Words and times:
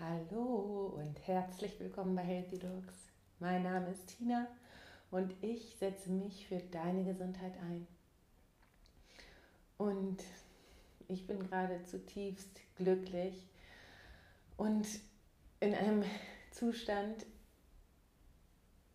Hallo 0.00 0.94
und 0.96 1.18
herzlich 1.28 1.78
willkommen 1.78 2.16
bei 2.16 2.22
Healthy 2.22 2.58
Dogs. 2.58 2.94
Mein 3.40 3.62
Name 3.62 3.90
ist 3.90 4.06
Tina 4.06 4.48
und 5.10 5.34
ich 5.42 5.76
setze 5.76 6.10
mich 6.10 6.46
für 6.48 6.58
deine 6.58 7.04
Gesundheit 7.04 7.52
ein. 7.58 7.86
Und 9.76 10.24
ich 11.08 11.26
bin 11.26 11.46
gerade 11.46 11.84
zutiefst 11.84 12.48
glücklich 12.76 13.46
und 14.56 14.88
in 15.60 15.74
einem 15.74 16.04
Zustand, 16.52 17.26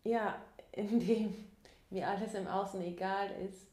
ja, 0.02 0.42
in 0.72 0.98
dem 0.98 1.32
mir 1.90 2.08
alles 2.08 2.34
im 2.34 2.48
Außen 2.48 2.82
egal 2.82 3.30
ist, 3.48 3.68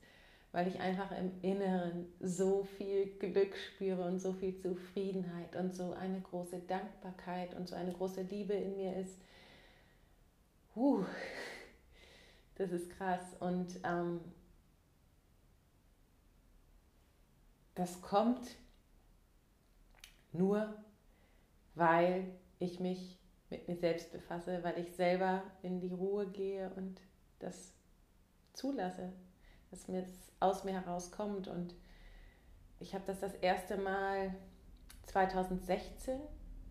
weil 0.55 0.69
ich 0.69 0.79
einfach 0.79 1.11
im 1.11 1.33
Inneren 1.41 2.07
so 2.21 2.63
viel 2.63 3.07
Glück 3.19 3.57
spüre 3.57 4.05
und 4.05 4.19
so 4.19 4.31
viel 4.31 4.57
Zufriedenheit 4.57 5.53
und 5.57 5.75
so 5.75 5.91
eine 5.91 6.21
große 6.21 6.59
Dankbarkeit 6.59 7.53
und 7.55 7.67
so 7.67 7.75
eine 7.75 7.91
große 7.91 8.21
Liebe 8.21 8.53
in 8.53 8.77
mir 8.77 8.95
ist. 8.95 9.17
Huh, 10.73 11.03
das 12.55 12.71
ist 12.71 12.89
krass 12.91 13.35
und 13.41 13.67
ähm, 13.83 14.21
das 17.75 18.01
kommt 18.01 18.55
nur, 20.31 20.73
weil 21.73 22.31
ich 22.59 22.79
mich 22.79 23.19
mit 23.49 23.67
mir 23.67 23.75
selbst 23.75 24.09
befasse, 24.13 24.63
weil 24.63 24.79
ich 24.79 24.95
selber 24.95 25.43
in 25.63 25.81
die 25.81 25.93
Ruhe 25.93 26.27
gehe 26.27 26.71
und 26.77 27.01
das 27.39 27.73
zulasse, 28.53 29.11
dass 29.75 29.89
mir 29.89 30.01
das 30.01 30.31
aus 30.39 30.63
mir 30.63 30.73
herauskommt. 30.73 31.47
Und 31.47 31.75
ich 32.79 32.93
habe 32.93 33.03
das 33.05 33.19
das 33.19 33.33
erste 33.35 33.77
Mal 33.77 34.33
2016 35.03 36.19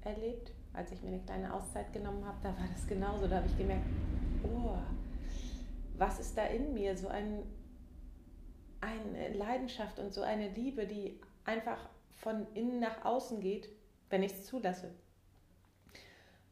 erlebt, 0.01 0.53
als 0.73 0.91
ich 0.91 1.03
mir 1.03 1.09
eine 1.09 1.21
kleine 1.21 1.53
Auszeit 1.53 1.93
genommen 1.93 2.25
habe. 2.25 2.39
Da 2.43 2.49
war 2.49 2.67
das 2.73 2.87
genauso. 2.87 3.29
Da 3.29 3.37
habe 3.37 3.47
ich 3.47 3.59
gemerkt, 3.59 3.85
oh, 4.43 4.77
was 5.99 6.19
ist 6.19 6.37
da 6.37 6.47
in 6.47 6.73
mir? 6.73 6.97
So 6.97 7.09
ein, 7.09 7.43
eine 8.81 9.35
Leidenschaft 9.35 9.99
und 9.99 10.13
so 10.13 10.23
eine 10.23 10.49
Liebe, 10.49 10.87
die 10.87 11.21
einfach 11.45 11.79
von 12.11 12.47
innen 12.55 12.81
nach 12.81 13.05
außen 13.05 13.41
geht, 13.41 13.69
wenn 14.09 14.23
ich 14.23 14.33
es 14.33 14.47
zulasse. 14.47 14.95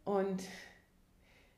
Und 0.04 0.42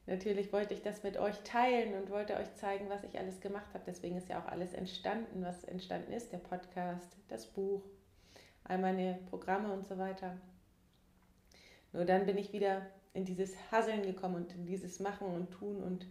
Natürlich 0.07 0.53
wollte 0.53 0.75
ich 0.75 0.83
das 0.83 1.03
mit 1.03 1.17
euch 1.17 1.39
teilen 1.45 1.95
und 1.95 2.11
wollte 2.11 2.37
euch 2.37 2.53
zeigen, 2.57 2.91
was 2.91 3.05
ich 3.05 3.19
alles 3.19 3.41
gemacht 3.41 3.73
habe. 3.73 3.85
Deswegen 3.87 4.17
ist 4.17 4.29
ja 4.29 4.41
auch 4.41 4.47
alles 4.47 4.75
entstanden, 4.75 5.43
was 5.43 5.65
entstanden 5.65 6.13
ist, 6.13 6.33
der 6.33 6.39
Podcast, 6.39 7.17
das 7.29 7.47
Buch, 7.47 7.83
all 8.65 8.79
meine 8.79 9.19
Programme 9.31 9.73
und 9.73 9.87
so 9.87 9.97
weiter. 9.97 10.37
Nur 11.93 12.05
dann 12.05 12.27
bin 12.27 12.37
ich 12.37 12.53
wieder 12.53 12.83
in 13.15 13.25
dieses 13.25 13.55
Hasseln 13.71 14.03
gekommen 14.03 14.35
und 14.35 14.55
in 14.55 14.67
dieses 14.67 15.01
Machen 15.01 15.29
und 15.29 15.51
Tun 15.53 15.83
und 15.83 16.07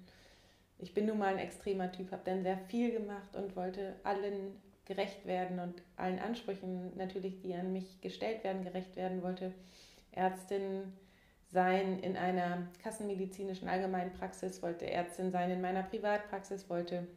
ich 0.79 0.93
bin 0.93 1.05
nun 1.05 1.19
mal 1.19 1.33
ein 1.33 1.39
extremer 1.39 1.91
Typ, 1.91 2.11
habe 2.11 2.23
dann 2.25 2.43
sehr 2.43 2.57
viel 2.57 2.91
gemacht 2.91 3.35
und 3.35 3.55
wollte 3.55 3.95
allen 4.03 4.59
gerecht 4.85 5.25
werden 5.25 5.59
und 5.59 5.81
allen 5.95 6.19
Ansprüchen 6.19 6.95
natürlich, 6.97 7.39
die 7.41 7.53
an 7.53 7.71
mich 7.71 8.01
gestellt 8.01 8.43
werden, 8.43 8.63
gerecht 8.63 8.95
werden 8.95 9.23
wollte. 9.23 9.53
Ärztin, 10.11 10.93
sein 11.53 11.99
in 11.99 12.17
einer 12.17 12.67
kassenmedizinischen 12.81 13.69
Allgemeinpraxis, 13.69 14.63
wollte 14.63 14.89
Ärztin 14.89 15.31
sein 15.31 15.51
in 15.51 15.61
meiner 15.61 15.83
Privatpraxis, 15.83 16.67
wollte 16.69 17.07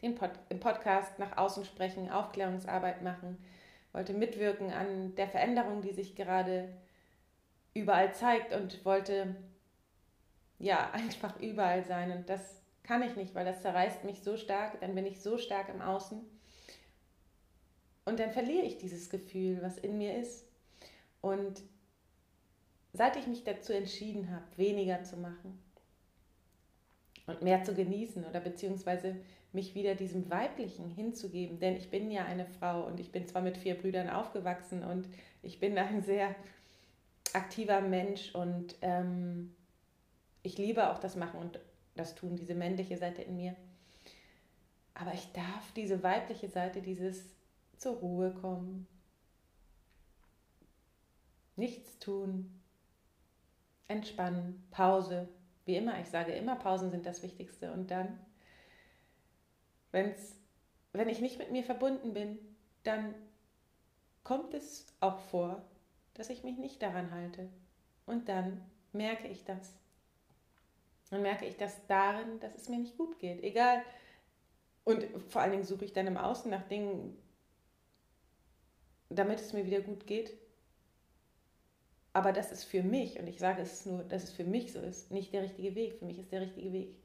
den 0.00 0.14
Pod 0.14 0.30
im 0.48 0.58
Podcast 0.58 1.18
nach 1.18 1.36
außen 1.36 1.64
sprechen, 1.64 2.10
Aufklärungsarbeit 2.10 3.02
machen, 3.02 3.36
wollte 3.92 4.14
mitwirken 4.14 4.72
an 4.72 5.14
der 5.16 5.28
Veränderung, 5.28 5.82
die 5.82 5.92
sich 5.92 6.16
gerade 6.16 6.68
überall 7.74 8.14
zeigt 8.14 8.54
und 8.54 8.84
wollte 8.86 9.36
ja 10.58 10.90
einfach 10.92 11.38
überall 11.40 11.84
sein. 11.84 12.10
Und 12.10 12.30
das 12.30 12.62
kann 12.84 13.02
ich 13.02 13.16
nicht, 13.16 13.34
weil 13.34 13.44
das 13.44 13.60
zerreißt 13.60 14.04
mich 14.04 14.22
so 14.22 14.38
stark, 14.38 14.80
dann 14.80 14.94
bin 14.94 15.04
ich 15.04 15.20
so 15.20 15.36
stark 15.36 15.68
im 15.68 15.82
Außen. 15.82 16.20
Und 18.06 18.18
dann 18.18 18.30
verliere 18.30 18.64
ich 18.64 18.78
dieses 18.78 19.10
Gefühl, 19.10 19.60
was 19.60 19.76
in 19.76 19.98
mir 19.98 20.16
ist. 20.16 20.46
Und 21.20 21.62
seit 22.92 23.16
ich 23.16 23.26
mich 23.26 23.44
dazu 23.44 23.72
entschieden 23.72 24.30
habe, 24.30 24.44
weniger 24.56 25.04
zu 25.04 25.16
machen 25.16 25.58
und 27.26 27.42
mehr 27.42 27.62
zu 27.64 27.74
genießen 27.74 28.24
oder 28.24 28.40
beziehungsweise 28.40 29.16
mich 29.52 29.74
wieder 29.74 29.94
diesem 29.94 30.30
Weiblichen 30.30 30.90
hinzugeben, 30.90 31.58
denn 31.58 31.76
ich 31.76 31.90
bin 31.90 32.10
ja 32.10 32.24
eine 32.24 32.46
Frau 32.46 32.86
und 32.86 33.00
ich 33.00 33.12
bin 33.12 33.26
zwar 33.26 33.42
mit 33.42 33.56
vier 33.56 33.76
Brüdern 33.76 34.10
aufgewachsen 34.10 34.82
und 34.82 35.08
ich 35.42 35.58
bin 35.58 35.78
ein 35.78 36.02
sehr 36.02 36.34
aktiver 37.32 37.80
Mensch 37.80 38.34
und 38.34 38.76
ähm, 38.82 39.54
ich 40.42 40.58
liebe 40.58 40.90
auch 40.90 40.98
das 40.98 41.16
Machen 41.16 41.40
und 41.40 41.60
das 41.94 42.14
Tun, 42.14 42.36
diese 42.36 42.54
männliche 42.54 42.96
Seite 42.96 43.22
in 43.22 43.36
mir. 43.36 43.56
Aber 44.94 45.14
ich 45.14 45.32
darf 45.32 45.72
diese 45.76 46.02
weibliche 46.02 46.48
Seite, 46.48 46.82
dieses 46.82 47.24
zur 47.76 47.96
Ruhe 47.96 48.32
kommen, 48.32 48.86
nichts 51.56 51.98
tun, 51.98 52.57
entspannen, 53.88 54.66
Pause, 54.70 55.28
wie 55.64 55.76
immer. 55.76 55.98
Ich 56.00 56.08
sage 56.08 56.32
immer, 56.32 56.56
Pausen 56.56 56.90
sind 56.90 57.06
das 57.06 57.22
Wichtigste. 57.22 57.72
Und 57.72 57.90
dann, 57.90 58.18
wenn's, 59.92 60.36
wenn 60.92 61.08
ich 61.08 61.20
nicht 61.20 61.38
mit 61.38 61.50
mir 61.50 61.64
verbunden 61.64 62.14
bin, 62.14 62.38
dann 62.84 63.14
kommt 64.24 64.54
es 64.54 64.86
auch 65.00 65.18
vor, 65.18 65.62
dass 66.14 66.30
ich 66.30 66.44
mich 66.44 66.58
nicht 66.58 66.82
daran 66.82 67.10
halte. 67.10 67.48
Und 68.06 68.28
dann 68.28 68.62
merke 68.92 69.28
ich 69.28 69.44
das. 69.44 69.74
Dann 71.10 71.22
merke 71.22 71.46
ich 71.46 71.56
das 71.56 71.86
darin, 71.86 72.38
dass 72.40 72.54
es 72.54 72.68
mir 72.68 72.78
nicht 72.78 72.98
gut 72.98 73.18
geht. 73.18 73.42
Egal. 73.42 73.82
Und 74.84 75.04
vor 75.28 75.42
allen 75.42 75.52
Dingen 75.52 75.64
suche 75.64 75.84
ich 75.84 75.92
dann 75.92 76.06
im 76.06 76.16
Außen 76.16 76.50
nach 76.50 76.66
Dingen, 76.68 77.16
damit 79.08 79.40
es 79.40 79.52
mir 79.52 79.64
wieder 79.64 79.80
gut 79.80 80.06
geht. 80.06 80.32
Aber 82.18 82.32
das 82.32 82.50
ist 82.50 82.64
für 82.64 82.82
mich, 82.82 83.20
und 83.20 83.28
ich 83.28 83.38
sage 83.38 83.62
es 83.62 83.86
nur, 83.86 84.02
dass 84.02 84.24
es 84.24 84.32
für 84.32 84.42
mich 84.42 84.72
so 84.72 84.80
ist, 84.80 85.12
nicht 85.12 85.32
der 85.32 85.44
richtige 85.44 85.76
Weg. 85.76 86.00
Für 86.00 86.04
mich 86.04 86.18
ist 86.18 86.32
der 86.32 86.40
richtige 86.40 86.72
Weg, 86.72 86.96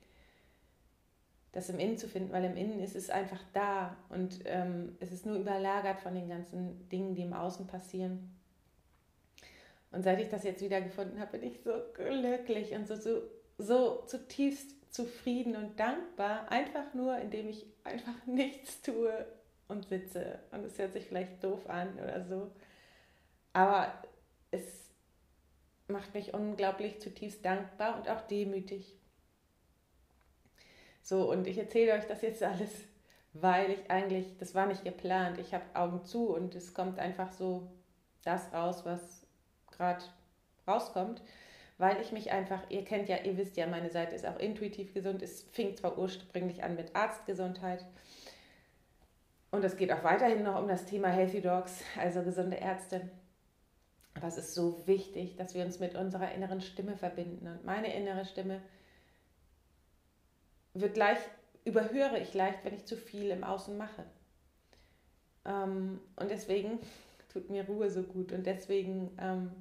das 1.51 1.69
im 1.69 1.77
Innen 1.77 1.99
zu 1.99 2.07
finden, 2.07 2.31
weil 2.31 2.43
im 2.45 2.57
Innen 2.57 2.79
ist 2.79 2.95
es 2.95 3.11
einfach 3.11 3.39
da 3.53 3.95
und 4.09 4.39
ähm, 4.45 4.97
es 5.01 5.11
ist 5.11 5.27
nur 5.27 5.35
überlagert 5.35 5.99
von 5.99 6.15
den 6.15 6.29
ganzen 6.29 6.89
Dingen, 6.89 7.13
die 7.13 7.21
im 7.21 7.33
Außen 7.33 7.67
passieren. 7.67 8.35
Und 9.91 10.01
seit 10.01 10.19
ich 10.19 10.29
das 10.29 10.43
jetzt 10.45 10.63
wieder 10.63 10.81
gefunden 10.81 11.19
habe, 11.19 11.37
bin 11.37 11.43
ich 11.43 11.61
so 11.61 11.73
glücklich 11.93 12.71
und 12.71 12.87
so, 12.87 12.95
so, 12.95 13.21
so 13.59 14.01
zutiefst 14.07 14.91
zufrieden 14.91 15.55
und 15.55 15.79
dankbar, 15.79 16.51
einfach 16.51 16.95
nur, 16.95 17.19
indem 17.19 17.49
ich 17.49 17.67
einfach 17.83 18.15
nichts 18.25 18.81
tue 18.81 19.27
und 19.67 19.87
sitze. 19.87 20.39
Und 20.49 20.65
es 20.65 20.79
hört 20.79 20.93
sich 20.93 21.05
vielleicht 21.05 21.43
doof 21.43 21.69
an 21.69 21.99
oder 21.99 22.25
so. 22.25 22.49
Aber 23.53 23.93
es 24.49 24.82
macht 25.93 26.13
mich 26.13 26.33
unglaublich 26.33 26.99
zutiefst 26.99 27.45
dankbar 27.45 27.95
und 27.97 28.09
auch 28.09 28.19
demütig. 28.21 28.97
So, 31.01 31.31
und 31.31 31.47
ich 31.47 31.57
erzähle 31.57 31.93
euch 31.93 32.05
das 32.05 32.21
jetzt 32.21 32.43
alles, 32.43 32.71
weil 33.31 33.71
ich 33.71 33.89
eigentlich, 33.89 34.37
das 34.37 34.53
war 34.53 34.65
nicht 34.65 34.83
geplant, 34.83 35.37
ich 35.37 35.53
habe 35.53 35.63
Augen 35.73 36.03
zu 36.03 36.35
und 36.35 36.55
es 36.55 36.73
kommt 36.73 36.99
einfach 36.99 37.31
so 37.31 37.71
das 38.23 38.51
raus, 38.51 38.83
was 38.83 39.25
gerade 39.71 40.03
rauskommt, 40.67 41.21
weil 41.77 42.01
ich 42.01 42.11
mich 42.11 42.31
einfach, 42.31 42.69
ihr 42.69 42.83
kennt 42.83 43.07
ja, 43.07 43.17
ihr 43.23 43.37
wisst 43.37 43.55
ja, 43.55 43.67
meine 43.67 43.89
Seite 43.89 44.15
ist 44.15 44.25
auch 44.25 44.39
intuitiv 44.39 44.93
gesund, 44.93 45.21
es 45.21 45.43
fing 45.51 45.75
zwar 45.75 45.97
ursprünglich 45.97 46.63
an 46.63 46.75
mit 46.75 46.95
Arztgesundheit, 46.95 47.85
und 49.53 49.63
es 49.63 49.77
geht 49.77 49.91
auch 49.91 50.03
weiterhin 50.03 50.41
noch 50.41 50.59
um 50.59 50.67
das 50.67 50.85
Thema 50.85 51.09
Healthy 51.09 51.39
Dogs, 51.39 51.83
also 51.95 52.23
gesunde 52.23 52.55
Ärzte. 52.55 53.11
Aber 54.15 54.27
es 54.27 54.37
ist 54.37 54.53
so 54.53 54.85
wichtig, 54.87 55.35
dass 55.37 55.55
wir 55.55 55.65
uns 55.65 55.79
mit 55.79 55.95
unserer 55.95 56.31
inneren 56.33 56.61
Stimme 56.61 56.97
verbinden. 56.97 57.47
Und 57.47 57.65
meine 57.65 57.93
innere 57.95 58.25
Stimme 58.25 58.61
wird 60.73 60.97
leicht, 60.97 61.23
überhöre 61.65 62.19
ich 62.19 62.33
leicht, 62.33 62.63
wenn 62.63 62.75
ich 62.75 62.85
zu 62.85 62.95
viel 62.95 63.29
im 63.31 63.43
Außen 63.43 63.77
mache. 63.77 64.05
Ähm, 65.45 65.99
und 66.15 66.29
deswegen 66.29 66.79
tut 67.29 67.49
mir 67.49 67.65
Ruhe 67.65 67.89
so 67.89 68.03
gut. 68.03 68.31
Und 68.31 68.45
deswegen, 68.45 69.17
ähm, 69.19 69.51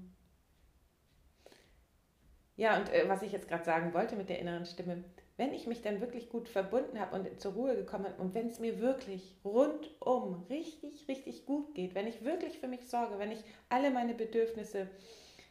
ja, 2.57 2.79
und 2.79 2.91
äh, 2.91 3.09
was 3.09 3.23
ich 3.23 3.33
jetzt 3.33 3.49
gerade 3.49 3.65
sagen 3.65 3.95
wollte 3.95 4.17
mit 4.17 4.29
der 4.29 4.39
inneren 4.39 4.67
Stimme, 4.67 5.03
wenn 5.37 5.53
ich 5.55 5.67
mich 5.67 5.83
dann 5.83 6.01
wirklich 6.01 6.29
gut 6.29 6.49
verbunden 6.49 7.01
habe 7.01 7.17
und 7.17 7.41
zur 7.41 7.53
Ruhe 7.53 7.75
gekommen 7.75 8.05
bin 8.05 8.15
und 8.15 8.35
wenn 8.35 8.49
es 8.49 8.61
mir 8.61 8.81
wirklich 8.81 9.37
rundum 9.45 10.45
richtig, 10.51 11.09
richtig 11.09 11.47
gut 11.47 11.75
geht, 11.75 11.95
wenn 11.95 12.07
ich 12.07 12.25
wirklich 12.25 12.59
für 12.59 12.69
mich 12.69 12.89
sorge, 12.89 13.19
wenn 13.19 13.33
ich 13.33 13.43
alle 13.69 13.91
meine 13.91 14.15
Bedürfnisse 14.15 14.89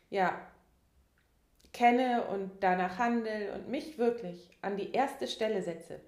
ja 0.09 0.39
kenne 1.73 2.25
und 2.27 2.51
danach 2.59 2.97
handle 2.97 3.53
und 3.53 3.69
mich 3.69 3.97
wirklich 3.97 4.49
an 4.61 4.77
die 4.77 4.91
erste 4.91 5.27
Stelle 5.27 5.61
setze, 5.63 5.99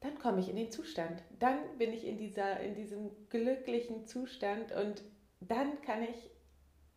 dann 0.00 0.18
komme 0.18 0.40
ich 0.40 0.48
in 0.48 0.56
den 0.56 0.70
Zustand. 0.70 1.22
Dann 1.38 1.78
bin 1.78 1.92
ich 1.92 2.04
in, 2.04 2.18
dieser, 2.18 2.60
in 2.60 2.74
diesem 2.74 3.10
glücklichen 3.30 4.04
Zustand 4.06 4.72
und 4.72 5.02
dann 5.40 5.80
kann 5.82 6.02
ich 6.02 6.30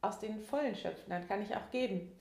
aus 0.01 0.19
den 0.19 0.39
Vollen 0.39 0.75
schöpfen, 0.75 1.09
dann 1.09 1.27
kann 1.27 1.41
ich 1.41 1.55
auch 1.55 1.69
geben, 1.71 2.11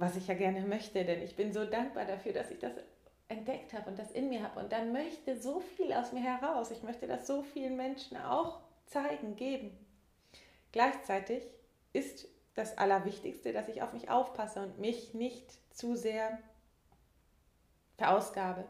was 0.00 0.16
ich 0.16 0.26
ja 0.26 0.34
gerne 0.34 0.62
möchte, 0.62 1.04
denn 1.04 1.22
ich 1.22 1.36
bin 1.36 1.52
so 1.52 1.64
dankbar 1.64 2.06
dafür, 2.06 2.32
dass 2.32 2.50
ich 2.50 2.58
das 2.58 2.72
entdeckt 3.28 3.72
habe 3.72 3.90
und 3.90 3.98
das 3.98 4.10
in 4.10 4.28
mir 4.28 4.42
habe 4.42 4.58
und 4.58 4.72
dann 4.72 4.92
möchte 4.92 5.40
so 5.40 5.60
viel 5.60 5.92
aus 5.92 6.12
mir 6.12 6.22
heraus. 6.22 6.70
Ich 6.70 6.82
möchte 6.82 7.06
das 7.06 7.26
so 7.26 7.42
vielen 7.42 7.76
Menschen 7.76 8.16
auch 8.16 8.60
zeigen, 8.86 9.36
geben. 9.36 9.70
Gleichzeitig 10.72 11.44
ist 11.92 12.28
das 12.54 12.76
Allerwichtigste, 12.78 13.52
dass 13.52 13.68
ich 13.68 13.82
auf 13.82 13.92
mich 13.92 14.10
aufpasse 14.10 14.62
und 14.62 14.78
mich 14.78 15.14
nicht 15.14 15.46
zu 15.76 15.94
sehr 15.94 16.38
verausgabe. 17.96 18.64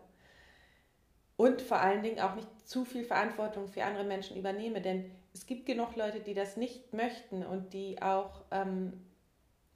Und 1.36 1.62
vor 1.62 1.78
allen 1.78 2.02
Dingen 2.02 2.20
auch 2.20 2.34
nicht 2.34 2.68
zu 2.68 2.84
viel 2.84 3.04
Verantwortung 3.04 3.68
für 3.68 3.84
andere 3.84 4.04
Menschen 4.04 4.36
übernehme. 4.36 4.82
Denn 4.82 5.10
es 5.32 5.46
gibt 5.46 5.64
genug 5.64 5.96
Leute, 5.96 6.20
die 6.20 6.34
das 6.34 6.58
nicht 6.58 6.92
möchten 6.92 7.44
und 7.44 7.72
die 7.72 8.02
auch 8.02 8.42
ähm, 8.50 9.09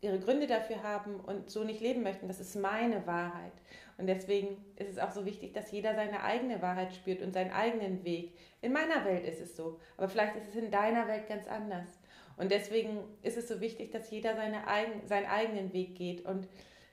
ihre 0.05 0.21
Gründe 0.21 0.47
dafür 0.47 0.83
haben 0.83 1.17
und 1.17 1.51
so 1.51 1.65
nicht 1.65 1.81
leben 1.81 2.03
möchten. 2.03 2.29
Das 2.29 2.39
ist 2.39 2.55
meine 2.57 3.07
Wahrheit. 3.07 3.53
Und 3.97 4.07
deswegen 4.07 4.63
ist 4.77 4.91
es 4.91 4.99
auch 4.99 5.11
so 5.11 5.25
wichtig, 5.25 5.55
dass 5.55 5.73
jeder 5.73 5.95
seine 5.95 6.23
eigene 6.23 6.61
Wahrheit 6.61 6.95
spürt 6.95 7.23
und 7.23 7.33
seinen 7.33 7.53
eigenen 7.53 8.05
Weg. 8.05 8.37
In 8.61 8.73
meiner 8.73 9.05
Welt 9.05 9.25
ist 9.25 9.41
es 9.41 9.57
so, 9.57 9.81
aber 9.97 10.09
vielleicht 10.09 10.37
ist 10.37 10.49
es 10.49 10.57
in 10.57 10.71
deiner 10.71 11.09
Welt 11.09 11.27
ganz 11.27 11.49
anders. 11.49 11.89
Und 12.37 12.51
deswegen 12.51 12.99
ist 13.23 13.39
es 13.39 13.49
so 13.49 13.61
wichtig, 13.61 13.93
dass 13.93 14.11
jeder 14.11 14.37
seine 14.37 14.67
eigen, 14.67 15.07
seinen 15.07 15.27
eigenen 15.27 15.73
Weg 15.73 15.95
geht. 15.97 16.25
Und 16.27 16.49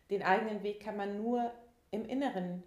den 0.10 0.24
eigenen 0.24 0.64
Weg 0.64 0.82
kann 0.82 0.96
man 0.96 1.18
nur 1.22 1.52
im 1.90 2.06
Inneren 2.06 2.64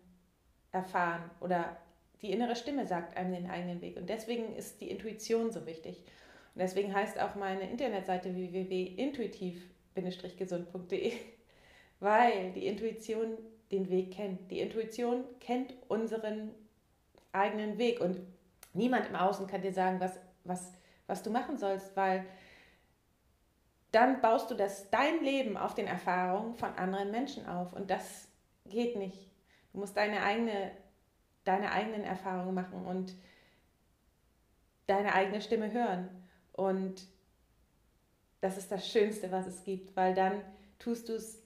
erfahren 0.73 1.31
oder 1.41 1.77
die 2.21 2.33
innere 2.33 2.57
Stimme 2.57 2.87
sagt 2.87 3.17
einem 3.17 3.33
den 3.33 3.51
eigenen 3.51 3.81
Weg. 3.81 3.97
Und 3.97 4.09
deswegen 4.09 4.55
ist 4.57 4.81
die 4.81 4.91
Intuition 4.91 5.51
so 5.51 5.67
wichtig. 5.67 5.99
Und 6.55 6.61
deswegen 6.61 6.95
heißt 6.95 7.21
auch 7.21 7.35
meine 7.35 7.71
Internetseite 7.71 8.35
www.intuitiv-gesund.de, 9.95 11.13
weil 12.01 12.53
die 12.53 12.67
Intuition 12.67 13.39
den 13.71 13.89
Weg 13.91 14.13
kennt. 14.13 14.51
Die 14.51 14.61
Intuition 14.61 15.25
kennt 15.41 15.75
unseren 15.89 16.55
eigenen 17.33 17.79
Weg 17.79 18.01
und 18.01 18.21
niemand 18.73 19.09
im 19.09 19.17
Außen 19.17 19.47
kann 19.47 19.63
dir 19.63 19.73
sagen, 19.73 20.01
was, 20.01 20.19
was, 20.45 20.73
was 21.07 21.23
du 21.23 21.31
machen 21.31 21.59
sollst, 21.59 21.97
weil 21.97 22.27
dann 23.91 24.21
baust 24.21 24.51
du 24.51 24.55
das 24.55 24.91
dein 24.91 25.23
Leben 25.23 25.57
auf 25.57 25.75
den 25.75 25.87
Erfahrungen 25.87 26.55
von 26.55 26.75
anderen 26.75 27.11
Menschen 27.11 27.47
auf 27.47 27.73
und 27.73 27.91
das 27.91 28.29
geht 28.67 28.97
nicht. 28.97 29.31
Du 29.73 29.81
musst 29.81 29.97
deine 29.97 30.23
eigene 30.23 30.73
deine 31.45 31.73
eigenen 31.73 32.03
Erfahrungen 32.03 32.55
machen 32.55 32.85
und 32.85 33.15
deine 34.87 35.15
eigene 35.15 35.41
Stimme 35.41 35.73
hören 35.73 36.09
und 36.53 37.07
das 38.45 38.59
ist 38.59 38.71
das 38.71 38.87
Schönste, 38.87 39.33
was 39.33 39.47
es 39.47 39.65
gibt, 39.65 39.97
weil 39.97 40.13
dann 40.13 40.43
tust 40.79 41.09
du 41.09 41.15
es 41.15 41.43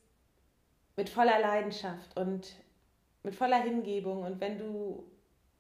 mit 0.97 1.09
voller 1.09 1.39
Leidenschaft 1.39 2.17
und 2.17 2.57
mit 3.23 3.37
voller 3.37 3.63
Hingebung. 3.63 4.25
Und 4.25 4.41
wenn 4.41 4.59
du 4.59 5.09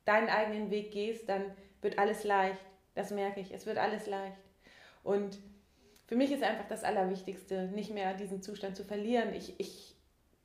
deinen 0.05 0.29
eigenen 0.31 0.73
Weg 0.73 0.91
gehst, 0.91 1.29
dann 1.29 1.45
wird 1.81 1.97
alles 1.97 2.25
leicht. 2.25 2.59
Das 2.97 3.13
merke 3.13 3.39
ich. 3.39 3.55
Es 3.55 3.67
wird 3.67 3.79
alles 3.79 4.09
leicht. 4.09 4.41
Und 5.05 5.39
für 6.09 6.17
mich 6.17 6.33
ist 6.33 6.43
einfach 6.43 6.67
das 6.67 6.83
Allerwichtigste, 6.83 7.69
nicht 7.69 7.95
mehr 7.95 8.15
diesen 8.15 8.43
Zustand 8.43 8.75
zu 8.75 8.83
verlieren. 8.83 9.33
Ich, 9.33 9.61
ich 9.61 9.95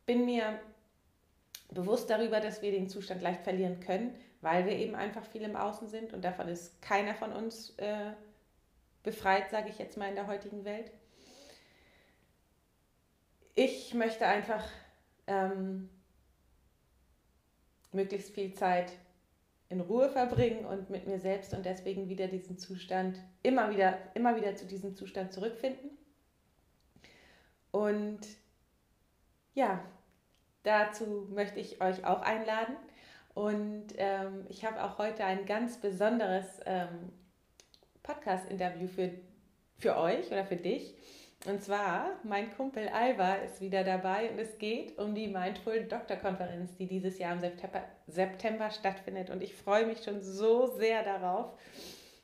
bin 0.06 0.26
mir 0.26 0.60
bewusst 1.72 2.08
darüber, 2.12 2.40
dass 2.40 2.62
wir 2.62 2.70
den 2.72 2.88
Zustand 2.88 3.24
leicht 3.24 3.42
verlieren 3.42 3.80
können, 3.80 4.14
weil 4.42 4.68
wir 4.68 4.74
eben 4.74 4.94
einfach 4.94 5.26
viel 5.26 5.42
im 5.42 5.56
Außen 5.56 5.88
sind. 5.88 6.14
Und 6.14 6.24
davon 6.24 6.50
ist 6.50 6.84
keiner 6.84 7.16
von 7.16 7.34
uns 7.34 7.72
äh, 7.78 8.12
befreit, 9.04 9.50
sage 9.52 9.70
ich 9.70 9.78
jetzt 9.78 9.98
mal, 9.98 10.10
in 10.10 10.16
der 10.16 10.28
heutigen 10.28 10.66
Welt. 10.66 10.92
Ich 13.56 13.94
möchte 13.94 14.26
einfach 14.26 14.66
ähm, 15.28 15.90
möglichst 17.92 18.34
viel 18.34 18.54
Zeit 18.54 18.94
in 19.70 19.82
Ruhe 19.82 20.10
verbringen 20.10 20.66
und 20.66 20.90
mit 20.90 21.08
mir 21.08 21.20
selbst 21.20 21.54
und 21.54 21.66
deswegen 21.66 22.10
wieder 22.10 22.28
diesen 22.28 22.58
Zustand, 22.58 23.20
immer 23.42 23.70
wieder, 23.72 23.98
immer 24.14 24.36
wieder 24.36 24.56
zu 24.56 24.66
diesem 24.66 24.96
Zustand 24.96 25.34
zurückfinden. 25.34 25.92
Und 27.72 28.20
ja, 29.56 29.84
dazu 30.64 31.28
möchte 31.32 31.60
ich 31.60 31.82
euch 31.82 32.06
auch 32.06 32.22
einladen. 32.22 32.76
Und 33.34 33.88
ähm, 33.98 34.46
ich 34.50 34.64
habe 34.64 34.84
auch 34.84 35.00
heute 35.00 35.26
ein 35.26 35.46
ganz 35.46 35.78
besonderes 35.78 36.60
ähm, 36.66 37.12
Podcast-Interview 38.04 38.88
für, 38.88 39.10
für 39.78 39.98
euch 39.98 40.28
oder 40.28 40.46
für 40.46 40.58
dich. 40.58 40.94
Und 41.46 41.62
zwar, 41.62 42.12
mein 42.24 42.56
Kumpel 42.56 42.88
Alba 42.88 43.36
ist 43.36 43.60
wieder 43.60 43.84
dabei 43.84 44.30
und 44.30 44.40
es 44.40 44.58
geht 44.60 44.98
um 44.98 45.14
die 45.14 45.28
Mindful 45.28 45.84
Doctor 45.84 46.16
Konferenz, 46.16 46.76
die 46.78 46.88
dieses 46.88 47.18
Jahr 47.20 47.34
im 47.34 47.42
September, 47.42 47.84
September 48.08 48.72
stattfindet. 48.72 49.30
Und 49.30 49.44
ich 49.44 49.54
freue 49.54 49.86
mich 49.86 50.04
schon 50.04 50.22
so 50.22 50.68
sehr 50.68 51.04
darauf, 51.04 51.52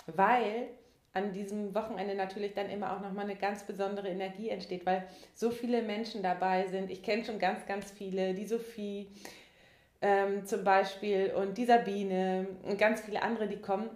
weil 0.06 0.70
an 1.12 1.34
diesem 1.34 1.76
Wochenende 1.76 2.16
natürlich 2.16 2.54
dann 2.54 2.70
immer 2.70 2.96
auch 2.96 3.02
nochmal 3.02 3.26
eine 3.26 3.36
ganz 3.36 3.64
besondere 3.64 4.08
Energie 4.08 4.50
entsteht, 4.50 4.86
weil 4.86 5.06
so 5.34 5.52
viele 5.52 5.82
Menschen 5.82 6.24
dabei 6.24 6.68
sind. 6.68 6.90
Ich 6.90 7.04
kenne 7.04 7.26
schon 7.26 7.40
ganz, 7.40 7.66
ganz 7.66 7.92
viele, 7.92 8.34
die 8.34 8.46
Sophie 8.46 9.10
ähm, 10.02 10.46
zum 10.46 10.64
Beispiel 10.64 11.34
und 11.36 11.58
die 11.58 11.66
Sabine 11.66 12.48
und 12.64 12.78
ganz 12.78 13.02
viele 13.02 13.22
andere, 13.22 13.48
die 13.48 13.60
kommen, 13.60 13.90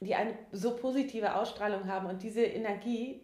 die 0.00 0.14
eine 0.14 0.34
so 0.50 0.76
positive 0.76 1.36
Ausstrahlung 1.36 1.86
haben 1.86 2.06
und 2.06 2.22
diese 2.22 2.42
Energie 2.42 3.22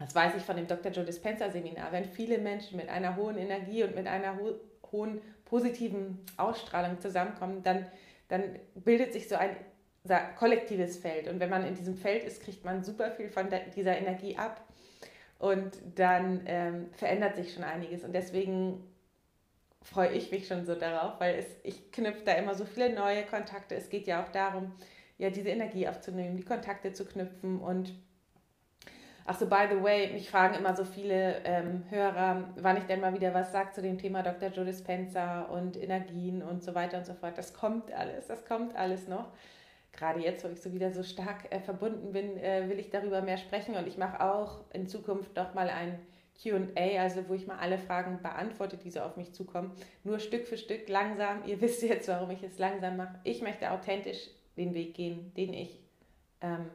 das 0.00 0.14
weiß 0.14 0.34
ich 0.34 0.42
von 0.42 0.56
dem 0.56 0.66
Dr. 0.66 0.90
Joe 0.90 1.04
Dispenza 1.04 1.50
Seminar, 1.50 1.92
wenn 1.92 2.06
viele 2.06 2.38
Menschen 2.38 2.78
mit 2.78 2.88
einer 2.88 3.16
hohen 3.16 3.36
Energie 3.36 3.84
und 3.84 3.94
mit 3.94 4.06
einer 4.06 4.36
ho 4.38 4.54
hohen 4.90 5.20
positiven 5.44 6.18
Ausstrahlung 6.36 6.98
zusammenkommen, 7.00 7.62
dann, 7.62 7.86
dann 8.28 8.58
bildet 8.74 9.12
sich 9.12 9.28
so 9.28 9.36
ein 9.36 9.54
kollektives 10.36 10.96
Feld. 10.96 11.28
Und 11.28 11.38
wenn 11.38 11.50
man 11.50 11.64
in 11.64 11.74
diesem 11.74 11.96
Feld 11.96 12.24
ist, 12.24 12.42
kriegt 12.42 12.64
man 12.64 12.82
super 12.82 13.12
viel 13.12 13.28
von 13.28 13.48
dieser 13.76 13.96
Energie 13.96 14.36
ab. 14.36 14.64
Und 15.38 15.78
dann 15.94 16.40
ähm, 16.46 16.88
verändert 16.92 17.36
sich 17.36 17.54
schon 17.54 17.62
einiges. 17.62 18.02
Und 18.02 18.14
deswegen 18.14 18.82
freue 19.82 20.10
ich 20.12 20.32
mich 20.32 20.48
schon 20.48 20.66
so 20.66 20.74
darauf, 20.74 21.20
weil 21.20 21.36
es, 21.36 21.46
ich 21.62 21.92
knüpfe 21.92 22.24
da 22.24 22.32
immer 22.32 22.54
so 22.54 22.64
viele 22.64 22.92
neue 22.92 23.22
Kontakte. 23.26 23.76
Es 23.76 23.90
geht 23.90 24.08
ja 24.08 24.24
auch 24.24 24.28
darum, 24.30 24.72
ja, 25.20 25.30
diese 25.30 25.50
Energie 25.50 25.86
aufzunehmen, 25.86 26.36
die 26.36 26.44
Kontakte 26.44 26.92
zu 26.92 27.04
knüpfen 27.04 27.60
und 27.60 27.94
Ach 29.26 29.38
so, 29.38 29.46
by 29.46 29.66
the 29.70 29.80
way, 29.80 30.12
mich 30.12 30.28
fragen 30.28 30.56
immer 30.56 30.74
so 30.74 30.82
viele 30.82 31.44
ähm, 31.44 31.84
Hörer, 31.88 32.48
wann 32.56 32.78
ich 32.78 32.84
denn 32.84 33.00
mal 33.00 33.14
wieder 33.14 33.32
was 33.32 33.52
sage 33.52 33.70
zu 33.70 33.80
dem 33.80 33.96
Thema 33.96 34.24
Dr. 34.24 34.48
Joe 34.48 34.64
Dispenza 34.64 35.42
und 35.42 35.80
Energien 35.80 36.42
und 36.42 36.64
so 36.64 36.74
weiter 36.74 36.98
und 36.98 37.06
so 37.06 37.14
fort. 37.14 37.38
Das 37.38 37.54
kommt 37.54 37.92
alles, 37.92 38.26
das 38.26 38.44
kommt 38.44 38.74
alles 38.74 39.06
noch. 39.06 39.28
Gerade 39.92 40.20
jetzt, 40.20 40.42
wo 40.42 40.48
ich 40.48 40.60
so 40.60 40.72
wieder 40.72 40.90
so 40.90 41.04
stark 41.04 41.52
äh, 41.52 41.60
verbunden 41.60 42.12
bin, 42.12 42.38
äh, 42.38 42.68
will 42.68 42.80
ich 42.80 42.90
darüber 42.90 43.20
mehr 43.20 43.36
sprechen 43.36 43.76
und 43.76 43.86
ich 43.86 43.98
mache 43.98 44.20
auch 44.20 44.64
in 44.72 44.88
Zukunft 44.88 45.36
noch 45.36 45.54
mal 45.54 45.68
ein 45.68 46.00
QA, 46.42 47.00
also 47.00 47.28
wo 47.28 47.34
ich 47.34 47.46
mal 47.46 47.58
alle 47.58 47.78
Fragen 47.78 48.20
beantworte, 48.22 48.78
die 48.78 48.90
so 48.90 49.00
auf 49.00 49.16
mich 49.16 49.32
zukommen. 49.32 49.70
Nur 50.02 50.18
Stück 50.18 50.48
für 50.48 50.56
Stück, 50.56 50.88
langsam. 50.88 51.44
Ihr 51.46 51.60
wisst 51.60 51.82
jetzt, 51.82 52.08
warum 52.08 52.30
ich 52.30 52.42
es 52.42 52.58
langsam 52.58 52.96
mache. 52.96 53.20
Ich 53.22 53.42
möchte 53.42 53.70
authentisch 53.70 54.28
den 54.60 54.74
Weg 54.74 54.94
gehen, 54.94 55.32
den 55.34 55.54
ich, 55.54 55.80
ähm, 56.42 56.70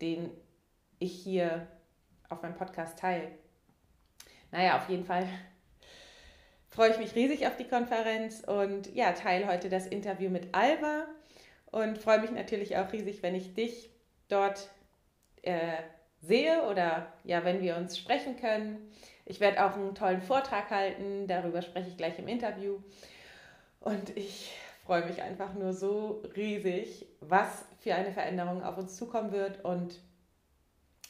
den 0.00 0.30
ich 0.98 1.12
hier 1.12 1.66
auf 2.28 2.42
meinem 2.42 2.56
Podcast 2.56 2.98
teile. 2.98 3.28
Naja, 4.50 4.76
auf 4.78 4.88
jeden 4.88 5.04
Fall 5.04 5.26
freue 6.68 6.90
ich 6.90 6.98
mich 6.98 7.14
riesig 7.14 7.46
auf 7.46 7.56
die 7.56 7.68
Konferenz 7.68 8.40
und 8.40 8.94
ja, 8.94 9.12
teile 9.12 9.46
heute 9.46 9.68
das 9.68 9.86
Interview 9.86 10.28
mit 10.28 10.54
Alba 10.54 11.06
und 11.70 11.98
freue 11.98 12.20
mich 12.20 12.32
natürlich 12.32 12.76
auch 12.76 12.92
riesig, 12.92 13.22
wenn 13.22 13.34
ich 13.34 13.54
dich 13.54 13.90
dort 14.28 14.68
äh, 15.42 15.76
sehe 16.20 16.64
oder 16.64 17.12
ja, 17.24 17.44
wenn 17.44 17.60
wir 17.60 17.76
uns 17.76 17.96
sprechen 17.96 18.36
können. 18.36 18.90
Ich 19.24 19.40
werde 19.40 19.64
auch 19.64 19.76
einen 19.76 19.94
tollen 19.94 20.20
Vortrag 20.20 20.70
halten, 20.70 21.26
darüber 21.28 21.62
spreche 21.62 21.88
ich 21.88 21.96
gleich 21.96 22.18
im 22.18 22.28
Interview. 22.28 22.80
Und 23.80 24.16
ich 24.16 24.52
freue 24.92 25.06
mich 25.06 25.22
einfach 25.22 25.54
nur 25.54 25.72
so 25.72 26.22
riesig, 26.36 27.06
was 27.20 27.64
für 27.80 27.94
eine 27.94 28.12
Veränderung 28.12 28.62
auf 28.62 28.76
uns 28.76 28.94
zukommen 28.94 29.32
wird 29.32 29.64
und 29.64 29.98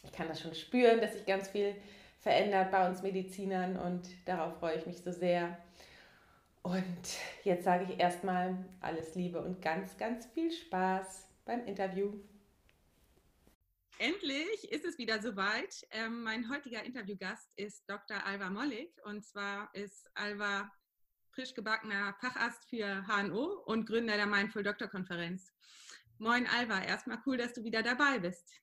ich 0.05 0.13
kann 0.13 0.29
das 0.29 0.41
schon 0.41 0.55
spüren, 0.55 1.01
dass 1.01 1.15
sich 1.15 1.27
ganz 1.27 1.49
viel 1.49 1.75
verändert 2.21 2.71
bei 2.71 2.89
uns 2.89 3.03
Medizinern 3.03 3.77
und 3.77 4.09
darauf 4.25 4.61
freue 4.61 4.79
ich 4.79 4.87
mich 4.87 4.99
so 4.99 5.11
sehr. 5.11 5.59
Und 6.63 7.19
jetzt 7.43 7.65
sage 7.65 7.89
ich 7.91 7.99
erstmal 7.99 8.57
alles 8.81 9.17
Liebe 9.17 9.41
und 9.41 9.61
ganz, 9.61 9.97
ganz 9.97 10.27
viel 10.27 10.53
Spaß 10.53 11.27
beim 11.45 11.67
Interview. 11.67 12.13
Endlich 13.99 14.71
ist 14.71 14.85
es 14.85 14.97
wieder 14.97 15.21
soweit. 15.21 15.89
Ähm, 15.91 16.23
mein 16.23 16.49
heutiger 16.55 16.85
Interviewgast 16.85 17.51
ist 17.57 17.83
Dr. 17.91 18.25
Alva 18.25 18.49
Mollig 18.49 18.95
und 19.05 19.25
zwar 19.25 19.75
ist 19.75 20.09
Alva 20.15 20.71
frisch 21.35 21.55
gebackener 21.55 22.15
Facharzt 22.21 22.69
für 22.69 23.05
HNO 23.07 23.63
und 23.65 23.87
Gründer 23.87 24.17
der 24.17 24.27
Mindful 24.27 24.63
Doctor 24.63 24.89
Konferenz. 24.89 25.51
Moin 26.19 26.47
Alva, 26.47 26.83
erstmal 26.83 27.19
cool, 27.25 27.39
dass 27.39 27.55
du 27.55 27.65
wieder 27.65 27.83
dabei 27.83 28.19
bist. 28.19 28.61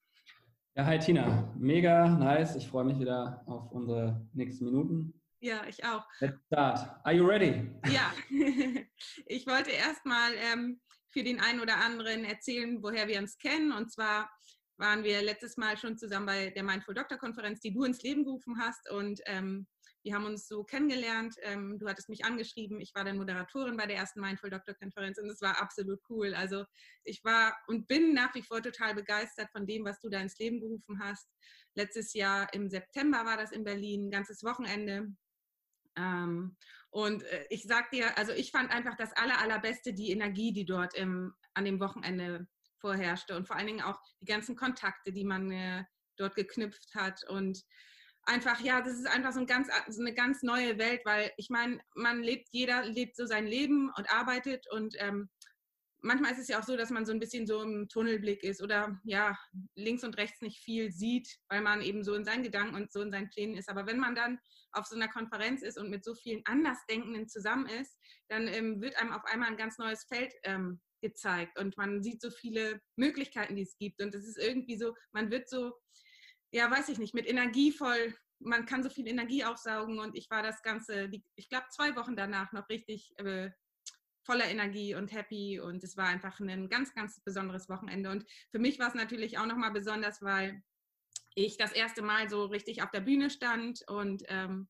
Ja, 0.76 0.86
hi 0.86 1.00
Tina. 1.00 1.52
Mega 1.58 2.08
nice. 2.08 2.56
Ich 2.56 2.68
freue 2.68 2.86
mich 2.86 3.00
wieder 3.00 3.42
auf 3.48 3.72
unsere 3.72 4.24
nächsten 4.34 4.66
Minuten. 4.66 5.20
Ja, 5.40 5.66
ich 5.68 5.84
auch. 5.84 6.06
Let's 6.20 6.38
start. 6.46 6.80
Are 7.04 7.16
you 7.16 7.26
ready? 7.26 7.72
Ja, 7.88 8.14
ich 9.26 9.48
wollte 9.48 9.72
erstmal 9.72 10.34
ähm, 10.36 10.80
für 11.10 11.24
den 11.24 11.40
einen 11.40 11.62
oder 11.62 11.78
anderen 11.78 12.24
erzählen, 12.24 12.84
woher 12.84 13.08
wir 13.08 13.18
uns 13.18 13.38
kennen. 13.40 13.72
Und 13.72 13.92
zwar 13.92 14.30
waren 14.78 15.04
wir 15.04 15.24
letztes 15.24 15.58
Mal 15.58 15.76
schon 15.76 15.98
zusammen 15.98 16.28
bei 16.28 16.52
der 16.52 16.64
Mindful 16.64 16.94
Doctor 16.94 17.18
Konferenz, 17.18 17.62
die 17.62 17.74
du 17.74 17.84
ins 17.84 18.04
Leben 18.04 18.24
gerufen 18.24 18.60
hast. 18.60 18.92
Und 18.92 19.22
ähm, 19.26 19.66
wir 20.04 20.16
haben 20.16 20.26
uns 20.26 20.48
so 20.48 20.64
kennengelernt. 20.64 21.36
Ähm, 21.42 21.78
du 21.78 21.88
hattest 21.88 22.10
mich 22.10 22.24
angeschrieben. 22.24 22.80
Ich 22.80 22.94
war 22.96 23.04
dann 23.04 23.18
Moderatorin 23.18 23.78
bei 23.78 23.86
der 23.86 23.98
ersten 23.98 24.22
Mindful 24.22 24.50
Doctor 24.50 24.74
Konferenz 24.76 25.18
und 25.18 25.30
es 25.30 25.42
war 25.42 25.62
absolut 25.62 26.00
cool. 26.10 26.34
Also 26.34 26.66
ich 27.04 27.24
war 27.24 27.58
und 27.68 27.88
bin 27.88 28.14
nach 28.14 28.34
wie 28.36 28.42
vor 28.42 28.62
total 28.62 28.96
begeistert 28.96 29.50
von 29.52 29.68
dem, 29.68 29.84
was 29.86 30.00
du 30.00 30.10
da 30.10 30.20
ins 30.20 30.38
Leben 30.40 30.60
gerufen 30.60 31.00
hast. 31.04 31.30
Letztes 31.76 32.14
Jahr 32.14 32.54
im 32.54 32.70
September 32.70 33.26
war 33.26 33.38
das 33.38 33.52
in 33.52 33.64
Berlin, 33.64 34.08
ein 34.08 34.12
ganzes 34.12 34.44
Wochenende. 34.44 35.14
Ähm, 35.96 36.56
und 36.92 37.24
äh, 37.24 37.46
ich 37.50 37.64
sag 37.64 37.92
dir, 37.92 38.18
also 38.18 38.32
ich 38.32 38.52
fand 38.52 38.72
einfach 38.72 38.96
das 38.96 39.12
aller, 39.14 39.40
allerbeste 39.40 39.94
die 39.94 40.12
Energie, 40.12 40.54
die 40.54 40.66
dort 40.66 40.96
im, 40.96 41.34
an 41.54 41.66
dem 41.66 41.80
Wochenende 41.80 42.48
vorherrschte 42.80 43.36
und 43.36 43.48
vor 43.48 43.58
allen 43.58 43.68
Dingen 43.68 43.82
auch 43.82 44.00
die 44.22 44.26
ganzen 44.26 44.56
Kontakte, 44.56 45.12
die 45.12 45.26
man 45.26 45.52
äh, 45.52 45.84
dort 46.18 46.36
geknüpft 46.36 46.96
hat 46.96 47.24
und 47.30 47.64
einfach, 48.30 48.62
ja, 48.62 48.82
das 48.82 48.94
ist 48.94 49.08
einfach 49.08 49.34
so, 49.34 49.40
ein 49.40 49.48
ganz, 49.48 49.68
so 49.90 50.02
eine 50.02 50.14
ganz 50.14 50.44
neue 50.44 50.78
Welt, 50.78 51.02
weil 51.04 51.32
ich 51.38 51.50
meine, 51.50 51.80
man 51.96 52.22
lebt, 52.22 52.50
jeder 52.52 52.86
lebt 52.86 53.16
so 53.16 53.26
sein 53.26 53.48
Leben 53.48 53.92
und 53.96 54.10
arbeitet 54.12 54.66
und 54.72 54.96
ähm, 55.00 55.30
manchmal 56.02 56.32
ist 56.32 56.40
es 56.40 56.48
ja 56.48 56.60
auch 56.60 56.64
so, 56.64 56.78
dass 56.78 56.92
man 56.92 57.06
so 57.06 57.12
ein 57.12 57.20
bisschen 57.20 57.46
so 57.46 57.62
im 57.62 57.90
Tunnelblick 57.90 58.44
ist 58.44 58.62
oder 58.62 59.00
ja, 59.04 59.38
links 59.76 60.04
und 60.04 60.18
rechts 60.18 60.42
nicht 60.42 60.60
viel 60.60 60.92
sieht, 60.92 61.28
weil 61.50 61.62
man 61.62 61.82
eben 61.82 62.04
so 62.04 62.14
in 62.14 62.24
seinen 62.24 62.44
Gedanken 62.44 62.76
und 62.76 62.92
so 62.92 63.02
in 63.02 63.12
seinen 63.12 63.30
Plänen 63.30 63.58
ist. 63.58 63.70
Aber 63.70 63.86
wenn 63.86 64.00
man 64.00 64.16
dann 64.16 64.40
auf 64.72 64.86
so 64.86 64.96
einer 64.96 65.08
Konferenz 65.08 65.62
ist 65.62 65.78
und 65.78 65.90
mit 65.90 66.06
so 66.06 66.14
vielen 66.14 66.42
Andersdenkenden 66.46 67.28
zusammen 67.28 67.66
ist, 67.66 67.98
dann 68.30 68.48
ähm, 68.48 68.82
wird 68.82 68.96
einem 68.98 69.12
auf 69.12 69.26
einmal 69.26 69.50
ein 69.50 69.58
ganz 69.58 69.78
neues 69.78 70.04
Feld 70.06 70.34
ähm, 70.44 70.80
gezeigt 71.02 71.58
und 71.58 71.78
man 71.78 72.04
sieht 72.04 72.22
so 72.22 72.30
viele 72.30 72.82
Möglichkeiten, 72.96 73.56
die 73.56 73.64
es 73.64 73.78
gibt. 73.78 74.02
Und 74.02 74.14
es 74.14 74.28
ist 74.28 74.38
irgendwie 74.38 74.78
so, 74.78 74.94
man 75.12 75.32
wird 75.32 75.50
so, 75.50 75.74
ja, 76.52 76.70
weiß 76.70 76.90
ich 76.90 77.00
nicht, 77.00 77.14
mit 77.14 77.28
Energie 77.28 77.72
voll, 77.72 78.16
man 78.40 78.66
kann 78.66 78.84
so 78.84 78.90
viel 78.90 79.08
Energie 79.08 79.44
aufsaugen 79.44 80.00
und 80.00 80.16
ich 80.16 80.30
war 80.30 80.42
das 80.42 80.62
Ganze, 80.62 81.10
ich 81.36 81.50
glaube, 81.50 81.68
zwei 81.72 81.96
Wochen 81.96 82.16
danach 82.16 82.52
noch 82.54 82.70
richtig 82.70 83.14
äh, 83.18 83.52
voller 84.24 84.46
Energie 84.46 84.96
und 84.96 85.12
happy 85.12 85.60
und 85.60 85.84
es 85.84 85.98
war 85.98 86.08
einfach 86.08 86.40
ein 86.40 86.70
ganz, 86.70 86.94
ganz 86.94 87.20
besonderes 87.22 87.68
Wochenende. 87.68 88.12
Und 88.12 88.26
für 88.52 88.60
mich 88.60 88.80
war 88.80 88.88
es 88.88 88.94
natürlich 88.94 89.38
auch 89.38 89.46
nochmal 89.46 89.72
besonders, 89.72 90.22
weil 90.22 90.62
ich 91.36 91.58
das 91.58 91.72
erste 91.72 92.02
Mal 92.02 92.30
so 92.30 92.46
richtig 92.46 92.84
auf 92.84 92.92
der 92.92 93.02
Bühne 93.02 93.30
stand 93.30 93.82
und 93.88 94.24
ähm, 94.28 94.70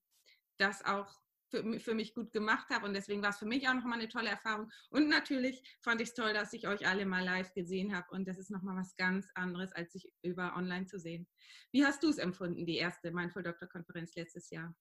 das 0.57 0.83
auch 0.86 1.13
für, 1.49 1.79
für 1.79 1.93
mich 1.93 2.13
gut 2.13 2.31
gemacht 2.31 2.69
habe. 2.69 2.85
Und 2.85 2.93
deswegen 2.93 3.21
war 3.21 3.29
es 3.29 3.37
für 3.37 3.45
mich 3.45 3.67
auch 3.67 3.73
nochmal 3.73 3.99
eine 3.99 4.07
tolle 4.07 4.29
Erfahrung. 4.29 4.69
Und 4.89 5.09
natürlich 5.09 5.61
fand 5.81 6.01
ich 6.01 6.09
es 6.09 6.13
toll, 6.13 6.33
dass 6.33 6.53
ich 6.53 6.67
euch 6.67 6.87
alle 6.87 7.05
mal 7.05 7.23
live 7.23 7.53
gesehen 7.53 7.95
habe. 7.95 8.07
Und 8.11 8.27
das 8.27 8.37
ist 8.37 8.51
nochmal 8.51 8.77
was 8.77 8.95
ganz 8.95 9.29
anderes, 9.35 9.73
als 9.73 9.93
sich 9.93 10.11
über 10.21 10.55
online 10.55 10.85
zu 10.85 10.99
sehen. 10.99 11.27
Wie 11.71 11.85
hast 11.85 12.03
du 12.03 12.09
es 12.09 12.17
empfunden, 12.17 12.65
die 12.65 12.77
erste 12.77 13.11
Mindful 13.11 13.43
Doctor 13.43 13.67
Konferenz 13.67 14.15
letztes 14.15 14.49
Jahr? 14.49 14.73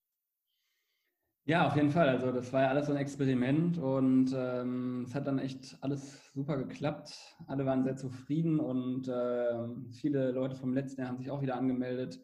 Ja, 1.48 1.66
auf 1.66 1.76
jeden 1.76 1.90
Fall. 1.90 2.10
Also 2.10 2.30
das 2.30 2.52
war 2.52 2.60
ja 2.60 2.68
alles 2.68 2.88
so 2.88 2.92
ein 2.92 2.98
Experiment 2.98 3.78
und 3.78 4.34
ähm, 4.36 5.04
es 5.08 5.14
hat 5.14 5.26
dann 5.26 5.38
echt 5.38 5.78
alles 5.80 6.30
super 6.34 6.58
geklappt. 6.58 7.16
Alle 7.46 7.64
waren 7.64 7.84
sehr 7.84 7.96
zufrieden 7.96 8.60
und 8.60 9.08
äh, 9.08 9.66
viele 9.90 10.30
Leute 10.32 10.56
vom 10.56 10.74
letzten 10.74 11.00
Jahr 11.00 11.08
haben 11.08 11.16
sich 11.16 11.30
auch 11.30 11.40
wieder 11.40 11.56
angemeldet, 11.56 12.20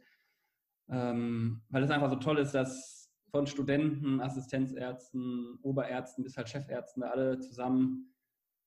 ähm, 0.91 1.63
weil 1.71 1.83
es 1.83 1.91
einfach 1.91 2.11
so 2.11 2.17
toll 2.17 2.37
ist, 2.37 2.53
dass 2.53 3.04
von 3.35 3.49
Studenten, 3.49 4.21
Assistenzärzten, 4.21 5.59
Oberärzten 5.63 6.23
bis 6.23 6.37
halt 6.37 6.49
Chefärzten 6.49 7.01
da 7.01 7.09
alle 7.09 7.41
zusammen 7.41 8.15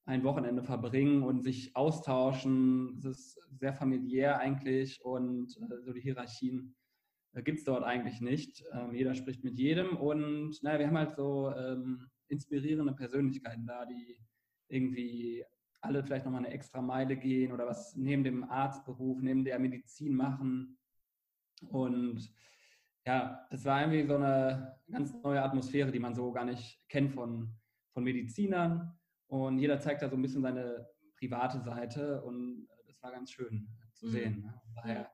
ein 0.03 0.25
Wochenende 0.25 0.61
verbringen 0.61 1.23
und 1.23 1.41
sich 1.41 1.73
austauschen. 1.73 2.93
Es 2.97 3.05
ist 3.05 3.39
sehr 3.49 3.71
familiär 3.71 4.39
eigentlich 4.39 4.99
und 5.05 5.55
äh, 5.55 5.81
so 5.83 5.93
die 5.93 6.01
Hierarchien 6.01 6.75
äh, 7.31 7.43
gibt 7.43 7.59
es 7.59 7.63
dort 7.63 7.85
eigentlich 7.85 8.19
nicht. 8.19 8.61
Ähm, 8.73 8.93
jeder 8.93 9.15
spricht 9.15 9.41
mit 9.45 9.57
jedem 9.57 9.95
und 9.95 10.61
naja, 10.63 10.79
wir 10.79 10.87
haben 10.87 10.97
halt 10.97 11.15
so 11.15 11.49
ähm, 11.55 12.05
inspirierende 12.27 12.91
Persönlichkeiten 12.91 13.65
da, 13.65 13.85
die 13.85 14.19
irgendwie 14.67 15.45
alle 15.79 16.03
vielleicht 16.03 16.25
nochmal 16.25 16.43
eine 16.43 16.53
extra 16.53 16.81
Meile 16.81 17.15
gehen 17.15 17.53
oder 17.53 17.67
was 17.67 17.95
neben 17.95 18.25
dem 18.25 18.43
Arztberuf, 18.43 19.21
neben 19.21 19.45
der 19.45 19.59
Medizin 19.59 20.13
machen. 20.13 20.77
Und 21.69 22.29
ja, 23.07 23.47
das 23.49 23.63
war 23.63 23.79
irgendwie 23.79 24.03
so 24.05 24.15
eine 24.15 24.75
ganz 24.91 25.13
neue 25.23 25.41
Atmosphäre, 25.41 25.91
die 25.91 25.99
man 25.99 26.13
so 26.13 26.29
gar 26.33 26.43
nicht 26.43 26.77
kennt 26.89 27.13
von, 27.13 27.55
von 27.93 28.03
Medizinern. 28.03 28.99
Und 29.27 29.59
jeder 29.59 29.79
zeigt 29.79 30.01
da 30.01 30.09
so 30.09 30.17
ein 30.17 30.21
bisschen 30.21 30.41
seine 30.41 30.85
private 31.17 31.61
Seite 31.61 32.21
und 32.23 32.67
das 32.85 33.01
war 33.01 33.13
ganz 33.13 33.31
schön 33.31 33.69
zu 33.93 34.07
mhm. 34.07 34.11
sehen. 34.11 34.41
Ne? 34.41 34.61
Daher, 34.75 35.11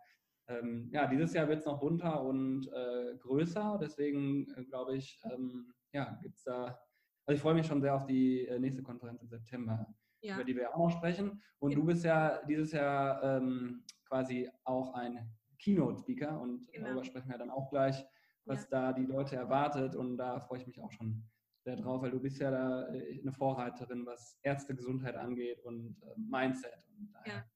ähm, 0.48 0.90
ja, 0.92 1.06
dieses 1.06 1.34
Jahr 1.34 1.48
wird 1.48 1.60
es 1.60 1.66
noch 1.66 1.80
bunter 1.80 2.24
und 2.24 2.68
äh, 2.74 3.16
größer. 3.20 3.78
Deswegen 3.80 4.52
äh, 4.56 4.64
glaube 4.64 4.96
ich, 4.96 5.22
ähm, 5.32 5.72
ja, 5.92 6.18
gibt 6.24 6.38
es 6.38 6.44
da, 6.44 6.80
also 7.28 7.36
ich 7.36 7.42
freue 7.42 7.54
mich 7.54 7.68
schon 7.68 7.82
sehr 7.82 7.94
auf 7.94 8.08
die 8.08 8.48
äh, 8.48 8.58
nächste 8.58 8.82
Konferenz 8.82 9.22
im 9.22 9.30
September, 9.30 9.86
ja. 10.22 10.34
über 10.34 10.44
die 10.44 10.56
wir 10.56 10.74
auch 10.74 10.90
noch 10.90 10.98
sprechen. 10.98 11.44
Und 11.60 11.72
ja. 11.72 11.78
du 11.78 11.86
bist 11.86 12.04
ja 12.04 12.44
dieses 12.48 12.72
Jahr 12.72 13.22
ähm, 13.24 13.84
quasi 14.08 14.50
auch 14.64 14.96
ein 14.96 15.32
Keynote-Speaker 15.64 16.40
und 16.40 16.72
genau. 16.72 16.88
darüber 16.88 17.04
sprechen 17.04 17.30
wir 17.30 17.38
dann 17.38 17.50
auch 17.50 17.70
gleich, 17.70 18.04
was 18.46 18.64
ja. 18.64 18.70
da 18.70 18.94
die 18.94 19.06
Leute 19.06 19.36
erwartet 19.36 19.96
und 19.96 20.18
da 20.18 20.40
freue 20.40 20.60
ich 20.60 20.68
mich 20.68 20.80
auch 20.80 20.92
schon 20.92 21.24
sehr 21.64 21.78
drauf, 21.78 22.02
weil 22.02 22.12
du 22.12 22.20
bist 22.20 22.40
ja 22.40 22.52
da 22.52 22.94
äh, 22.94 23.20
eine 23.22 23.32
Vorreiterin, 23.32 24.06
was 24.06 24.38
Ärztegesundheit 24.42 25.16
angeht 25.16 25.62
und 25.64 25.96
äh, 26.02 26.14
Mindset 26.18 26.84
und 26.98 27.12
daher 27.14 27.50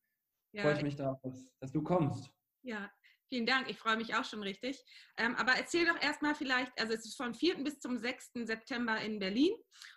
ja. 0.53 0.61
freue 0.61 0.75
ich 0.75 0.83
mich 0.83 0.95
darauf, 0.95 1.19
dass, 1.21 1.49
dass, 1.59 1.71
du 1.71 1.81
kommst. 1.81 2.31
Ja, 2.63 2.89
vielen 3.27 3.45
Dank, 3.45 3.69
ich 3.69 3.77
freue 3.77 3.97
mich 3.97 4.15
auch 4.15 4.23
schon 4.23 4.41
richtig. 4.41 4.81
Ähm, 5.17 5.35
aber 5.35 5.53
erzähl 5.53 5.85
doch 5.85 6.01
erstmal 6.01 6.35
vielleicht, 6.35 6.71
also 6.79 6.93
es 6.93 7.05
ist 7.05 7.17
von 7.17 7.33
4. 7.33 7.63
bis 7.63 7.79
zum 7.79 7.97
6. 7.97 8.31
September 8.45 8.99
in 9.01 9.19
Berlin 9.19 9.53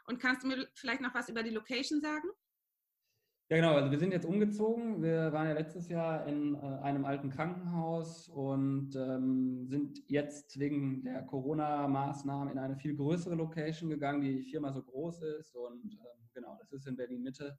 und 0.06 0.20
kannst 0.20 0.42
du 0.42 0.48
mir 0.48 0.68
vielleicht 0.74 1.00
noch 1.00 1.14
was 1.14 1.28
über 1.28 1.44
die 1.44 1.50
Location 1.50 2.00
sagen? 2.00 2.28
Ja, 3.50 3.56
genau. 3.56 3.74
Also 3.74 3.90
wir 3.90 3.98
sind 3.98 4.12
jetzt 4.12 4.26
umgezogen. 4.26 5.02
Wir 5.02 5.32
waren 5.32 5.48
ja 5.48 5.54
letztes 5.54 5.88
Jahr 5.88 6.24
in 6.28 6.54
äh, 6.54 6.58
einem 6.58 7.04
alten 7.04 7.30
Krankenhaus 7.30 8.28
und 8.28 8.94
ähm, 8.94 9.66
sind 9.66 9.98
jetzt 10.06 10.60
wegen 10.60 11.02
der 11.02 11.24
Corona-Maßnahmen 11.24 12.52
in 12.52 12.58
eine 12.58 12.76
viel 12.76 12.94
größere 12.94 13.34
Location 13.34 13.90
gegangen, 13.90 14.20
die 14.20 14.42
viermal 14.42 14.72
so 14.72 14.84
groß 14.84 15.22
ist. 15.40 15.56
Und 15.56 15.94
ähm, 15.94 16.28
genau, 16.32 16.56
das 16.60 16.70
ist 16.70 16.86
in 16.86 16.96
Berlin 16.96 17.22
Mitte. 17.22 17.58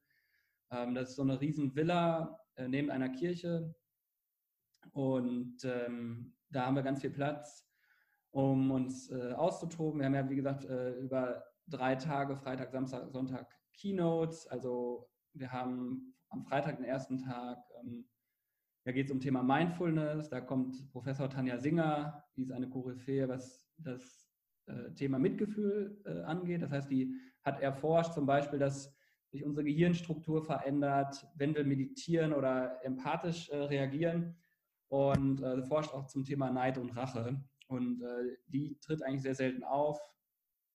Ähm, 0.72 0.96
das 0.96 1.10
ist 1.10 1.16
so 1.18 1.24
eine 1.24 1.42
riesen 1.42 1.76
Villa 1.76 2.40
äh, 2.56 2.70
neben 2.70 2.90
einer 2.90 3.10
Kirche. 3.10 3.76
Und 4.94 5.58
ähm, 5.66 6.38
da 6.52 6.68
haben 6.68 6.76
wir 6.76 6.84
ganz 6.84 7.02
viel 7.02 7.12
Platz, 7.12 7.70
um 8.32 8.72
uns 8.72 9.12
äh, 9.12 9.34
auszutoben. 9.34 10.00
Wir 10.00 10.06
haben 10.06 10.16
ja, 10.16 10.30
wie 10.30 10.38
gesagt, 10.38 10.64
äh, 10.64 10.92
über 11.00 11.44
drei 11.68 11.96
Tage, 11.96 12.38
Freitag, 12.38 12.72
Samstag, 12.72 13.12
Sonntag 13.12 13.54
Keynotes, 13.74 14.48
also 14.48 15.11
wir 15.34 15.52
haben 15.52 16.16
am 16.30 16.44
Freitag, 16.44 16.78
den 16.78 16.86
ersten 16.86 17.20
Tag, 17.20 17.58
ähm, 17.82 18.06
da 18.84 18.92
geht 18.92 19.08
es 19.08 19.12
um 19.12 19.20
Thema 19.20 19.44
Mindfulness. 19.44 20.30
Da 20.30 20.42
kommt 20.42 20.90
Professor 20.92 21.30
Tanja 21.30 21.60
Singer, 21.60 22.24
die 22.36 22.42
ist 22.44 22.52
eine 22.52 22.70
Koryphäe, 22.70 23.28
was 23.28 23.70
das 23.78 24.32
äh, 24.66 24.92
Thema 24.96 25.20
Mitgefühl 25.20 26.02
äh, 26.06 26.22
angeht. 26.24 26.64
Das 26.64 26.72
heißt, 26.72 26.90
die 26.90 27.14
hat 27.44 27.62
erforscht 27.62 28.14
zum 28.14 28.26
Beispiel, 28.26 28.60
dass 28.60 28.96
sich 29.30 29.46
unsere 29.46 29.66
Gehirnstruktur 29.66 30.44
verändert, 30.44 31.28
wenn 31.36 31.56
wir 31.56 31.64
meditieren 31.64 32.34
oder 32.34 32.84
empathisch 32.84 33.50
äh, 33.50 33.58
reagieren. 33.58 34.38
Und 34.88 35.42
äh, 35.42 35.64
forscht 35.64 35.94
auch 35.94 36.08
zum 36.08 36.26
Thema 36.26 36.52
Neid 36.52 36.78
und 36.78 36.90
Rache. 36.98 37.42
Und 37.68 38.02
äh, 38.02 38.36
die 38.48 38.78
tritt 38.82 39.04
eigentlich 39.04 39.22
sehr 39.22 39.36
selten 39.36 39.64
auf 39.64 40.02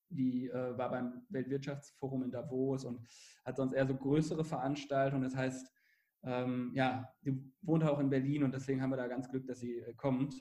die 0.09 0.49
äh, 0.49 0.77
war 0.77 0.91
beim 0.91 1.23
Weltwirtschaftsforum 1.29 2.25
in 2.25 2.31
Davos 2.31 2.85
und 2.85 3.07
hat 3.45 3.57
sonst 3.57 3.73
eher 3.73 3.87
so 3.87 3.95
größere 3.95 4.45
Veranstaltungen. 4.45 5.23
Das 5.23 5.37
heißt, 5.37 5.67
ähm, 6.25 6.73
ja, 6.75 7.09
die 7.23 7.41
wohnt 7.63 7.85
auch 7.85 7.99
in 7.99 8.11
Berlin 8.11 8.45
und 8.45 8.55
deswegen 8.55 8.83
haben 8.83 8.91
wir 8.91 8.97
da 8.97 9.07
ganz 9.07 9.29
Glück, 9.29 9.47
dass 9.47 9.61
sie 9.61 9.79
äh, 9.79 9.95
kommt. 9.95 10.35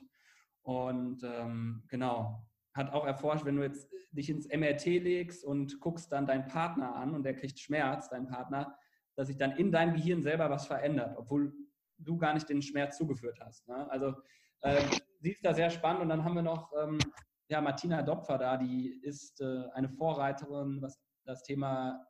Und 0.62 1.22
ähm, 1.22 1.84
genau, 1.88 2.44
hat 2.74 2.92
auch 2.92 3.06
erforscht, 3.06 3.44
wenn 3.44 3.56
du 3.56 3.62
jetzt 3.62 3.88
dich 4.10 4.28
ins 4.28 4.48
MRT 4.48 4.86
legst 4.86 5.44
und 5.44 5.80
guckst 5.80 6.12
dann 6.12 6.26
deinen 6.26 6.46
Partner 6.46 6.94
an 6.94 7.14
und 7.14 7.22
der 7.22 7.34
kriegt 7.34 7.58
Schmerz, 7.58 8.08
dein 8.08 8.26
Partner, 8.26 8.76
dass 9.14 9.28
sich 9.28 9.38
dann 9.38 9.52
in 9.52 9.72
deinem 9.72 9.94
Gehirn 9.94 10.22
selber 10.22 10.50
was 10.50 10.66
verändert, 10.66 11.16
obwohl 11.16 11.54
du 11.98 12.18
gar 12.18 12.34
nicht 12.34 12.48
den 12.48 12.62
Schmerz 12.62 12.98
zugeführt 12.98 13.38
hast. 13.40 13.66
Ne? 13.68 13.90
Also 13.90 14.14
äh, 14.60 14.82
sie 15.20 15.30
ist 15.30 15.44
da 15.44 15.54
sehr 15.54 15.70
spannend 15.70 16.02
und 16.02 16.08
dann 16.08 16.24
haben 16.24 16.34
wir 16.34 16.42
noch 16.42 16.70
ähm, 16.82 16.98
ja, 17.48 17.60
Martina 17.60 18.02
Dopfer 18.02 18.38
da, 18.38 18.56
die 18.56 19.00
ist 19.02 19.40
äh, 19.40 19.64
eine 19.72 19.88
Vorreiterin, 19.88 20.82
was 20.82 21.00
das 21.24 21.42
Thema 21.42 22.06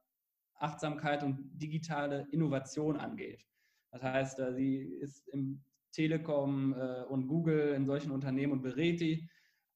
Achtsamkeit 0.58 1.22
und 1.22 1.50
digitale 1.52 2.26
Innovation 2.30 2.96
angeht. 2.96 3.44
Das 3.90 4.02
heißt, 4.02 4.38
äh, 4.40 4.54
sie 4.54 4.78
ist 4.78 5.28
im 5.28 5.62
Telekom 5.92 6.74
äh, 6.74 7.02
und 7.04 7.26
Google 7.28 7.74
in 7.74 7.86
solchen 7.86 8.10
Unternehmen 8.10 8.52
und 8.52 8.62
berät 8.62 9.00
die, 9.00 9.28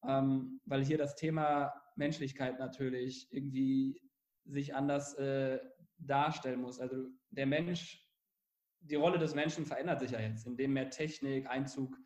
ähm, 0.06 0.60
weil 0.64 0.84
hier 0.84 0.98
das 0.98 1.14
Thema 1.16 1.72
Menschlichkeit 1.96 2.58
natürlich 2.58 3.28
irgendwie 3.30 4.00
sich 4.44 4.74
anders 4.74 5.14
äh, 5.14 5.58
darstellen 5.98 6.60
muss. 6.60 6.80
Also 6.80 7.08
der 7.30 7.46
Mensch, 7.46 8.06
die 8.80 8.94
Rolle 8.94 9.18
des 9.18 9.34
Menschen 9.34 9.66
verändert 9.66 10.00
sich 10.00 10.12
ja 10.12 10.20
jetzt, 10.20 10.46
indem 10.46 10.72
mehr 10.72 10.90
Technik, 10.90 11.48
Einzug 11.48 11.96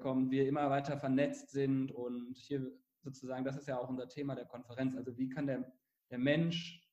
kommt, 0.00 0.30
wir 0.30 0.46
immer 0.46 0.70
weiter 0.70 0.96
vernetzt 0.96 1.50
sind 1.50 1.90
und 1.90 2.36
hier 2.36 2.70
sozusagen, 3.02 3.44
das 3.44 3.56
ist 3.56 3.66
ja 3.66 3.78
auch 3.78 3.88
unser 3.88 4.08
Thema 4.08 4.34
der 4.34 4.44
Konferenz, 4.44 4.96
also 4.96 5.16
wie 5.18 5.28
kann 5.28 5.46
der, 5.46 5.72
der 6.10 6.18
Mensch 6.18 6.88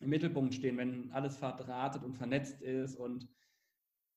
im 0.00 0.10
Mittelpunkt 0.10 0.54
stehen, 0.54 0.76
wenn 0.76 1.10
alles 1.12 1.36
verdrahtet 1.36 2.02
und 2.02 2.14
vernetzt 2.14 2.60
ist 2.62 2.96
und 2.96 3.28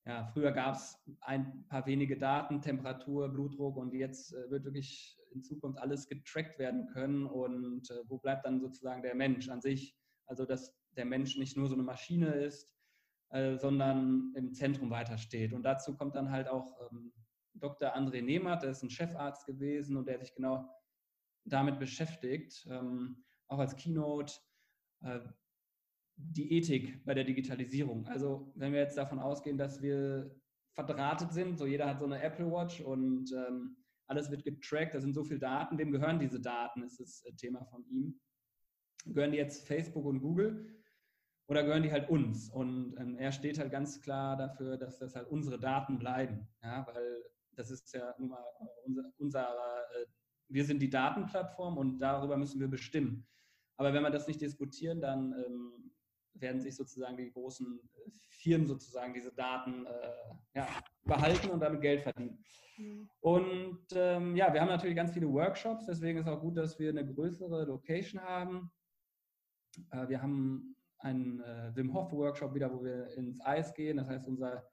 ja, 0.04 0.24
früher 0.32 0.50
gab 0.50 0.74
es 0.74 0.98
ein 1.20 1.64
paar 1.68 1.86
wenige 1.86 2.18
Daten, 2.18 2.60
Temperatur, 2.60 3.28
Blutdruck 3.28 3.76
und 3.76 3.94
jetzt 3.94 4.34
äh, 4.34 4.50
wird 4.50 4.64
wirklich 4.64 5.16
in 5.30 5.44
Zukunft 5.44 5.78
alles 5.78 6.08
getrackt 6.08 6.58
werden 6.58 6.88
können 6.88 7.26
und 7.26 7.88
äh, 7.90 8.02
wo 8.08 8.18
bleibt 8.18 8.44
dann 8.44 8.60
sozusagen 8.60 9.02
der 9.02 9.14
Mensch 9.14 9.48
an 9.48 9.60
sich? 9.60 9.96
Also 10.26 10.44
dass 10.44 10.74
der 10.96 11.04
Mensch 11.04 11.38
nicht 11.38 11.56
nur 11.56 11.68
so 11.68 11.74
eine 11.74 11.84
Maschine 11.84 12.34
ist, 12.34 12.74
äh, 13.30 13.56
sondern 13.56 14.32
im 14.34 14.52
Zentrum 14.52 14.90
weitersteht. 14.90 15.52
Und 15.52 15.62
dazu 15.62 15.96
kommt 15.96 16.16
dann 16.16 16.30
halt 16.30 16.48
auch 16.48 16.76
ähm, 16.90 17.12
Dr. 17.54 17.94
André 17.96 18.22
Nehmert, 18.22 18.62
der 18.62 18.70
ist 18.70 18.82
ein 18.82 18.90
Chefarzt 18.90 19.46
gewesen 19.46 19.96
und 19.96 20.06
der 20.06 20.18
sich 20.18 20.34
genau 20.34 20.68
damit 21.44 21.78
beschäftigt, 21.78 22.66
ähm, 22.70 23.24
auch 23.48 23.58
als 23.58 23.76
Keynote, 23.76 24.34
äh, 25.02 25.20
die 26.16 26.52
Ethik 26.52 27.04
bei 27.04 27.14
der 27.14 27.24
Digitalisierung. 27.24 28.06
Also 28.06 28.52
wenn 28.54 28.72
wir 28.72 28.80
jetzt 28.80 28.96
davon 28.96 29.18
ausgehen, 29.18 29.58
dass 29.58 29.82
wir 29.82 30.34
verdrahtet 30.74 31.32
sind, 31.32 31.58
so 31.58 31.66
jeder 31.66 31.88
hat 31.88 31.98
so 31.98 32.04
eine 32.04 32.22
Apple 32.22 32.50
Watch 32.50 32.80
und 32.80 33.32
ähm, 33.32 33.76
alles 34.06 34.30
wird 34.30 34.44
getrackt, 34.44 34.94
da 34.94 35.00
sind 35.00 35.14
so 35.14 35.24
viele 35.24 35.40
Daten, 35.40 35.78
wem 35.78 35.92
gehören 35.92 36.18
diese 36.18 36.40
Daten, 36.40 36.82
ist 36.82 37.00
das 37.00 37.24
äh, 37.24 37.32
Thema 37.34 37.64
von 37.64 37.84
ihm. 37.88 38.20
Gehören 39.04 39.32
die 39.32 39.38
jetzt 39.38 39.66
Facebook 39.66 40.04
und 40.04 40.20
Google 40.20 40.82
oder 41.48 41.64
gehören 41.64 41.82
die 41.82 41.90
halt 41.92 42.08
uns? 42.08 42.50
Und 42.50 42.94
ähm, 42.98 43.16
er 43.16 43.32
steht 43.32 43.58
halt 43.58 43.72
ganz 43.72 44.00
klar 44.00 44.36
dafür, 44.36 44.76
dass 44.76 44.98
das 44.98 45.16
halt 45.16 45.28
unsere 45.28 45.58
Daten 45.58 45.98
bleiben, 45.98 46.48
ja, 46.62 46.86
weil 46.86 47.24
das 47.54 47.70
ist 47.70 47.92
ja 47.94 48.14
nun 48.18 48.30
mal 48.30 48.44
unser, 48.84 49.12
unser 49.18 49.48
äh, 49.50 50.06
wir 50.48 50.64
sind 50.64 50.80
die 50.80 50.90
Datenplattform 50.90 51.78
und 51.78 51.98
darüber 51.98 52.36
müssen 52.36 52.60
wir 52.60 52.68
bestimmen. 52.68 53.26
Aber 53.76 53.92
wenn 53.92 54.02
wir 54.02 54.10
das 54.10 54.28
nicht 54.28 54.40
diskutieren, 54.40 55.00
dann 55.00 55.32
ähm, 55.32 55.92
werden 56.34 56.60
sich 56.60 56.76
sozusagen 56.76 57.16
die 57.16 57.32
großen 57.32 57.80
äh, 57.94 58.10
Firmen 58.28 58.66
sozusagen 58.66 59.14
diese 59.14 59.32
Daten 59.32 59.86
äh, 59.86 60.58
ja, 60.58 60.68
behalten 61.04 61.50
und 61.50 61.60
damit 61.60 61.80
Geld 61.80 62.02
verdienen. 62.02 62.44
Mhm. 62.76 63.08
Und 63.20 63.86
ähm, 63.94 64.36
ja, 64.36 64.52
wir 64.52 64.60
haben 64.60 64.68
natürlich 64.68 64.96
ganz 64.96 65.12
viele 65.12 65.32
Workshops, 65.32 65.86
deswegen 65.86 66.18
ist 66.18 66.28
auch 66.28 66.40
gut, 66.40 66.56
dass 66.56 66.78
wir 66.78 66.90
eine 66.90 67.06
größere 67.06 67.64
Location 67.64 68.20
haben. 68.20 68.70
Äh, 69.90 70.08
wir 70.08 70.20
haben 70.22 70.76
einen 70.98 71.40
äh, 71.40 71.74
Wim 71.74 71.92
Hof 71.94 72.12
Workshop 72.12 72.54
wieder, 72.54 72.72
wo 72.72 72.84
wir 72.84 73.08
ins 73.16 73.40
Eis 73.40 73.74
gehen, 73.74 73.96
das 73.96 74.08
heißt 74.08 74.28
unser 74.28 74.64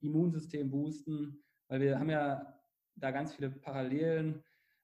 Immunsystem 0.00 0.70
boosten, 0.70 1.42
weil 1.68 1.80
wir 1.80 1.98
haben 1.98 2.10
ja 2.10 2.54
da 2.96 3.10
ganz 3.10 3.34
viele 3.34 3.50
Parallelen 3.50 4.42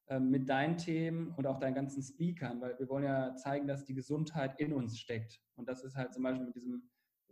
ähm, 0.08 0.30
mit 0.30 0.48
deinen 0.48 0.76
Themen 0.76 1.34
und 1.36 1.46
auch 1.46 1.58
deinen 1.58 1.74
ganzen 1.74 2.02
Speakern, 2.02 2.60
weil 2.60 2.78
wir 2.78 2.88
wollen 2.88 3.04
ja 3.04 3.34
zeigen, 3.36 3.66
dass 3.66 3.84
die 3.84 3.94
Gesundheit 3.94 4.60
in 4.60 4.72
uns 4.72 4.98
steckt. 4.98 5.40
Und 5.56 5.68
das 5.68 5.82
ist 5.82 5.96
halt 5.96 6.12
zum 6.12 6.22
Beispiel 6.22 6.46
mit 6.46 6.54
diesem 6.54 6.90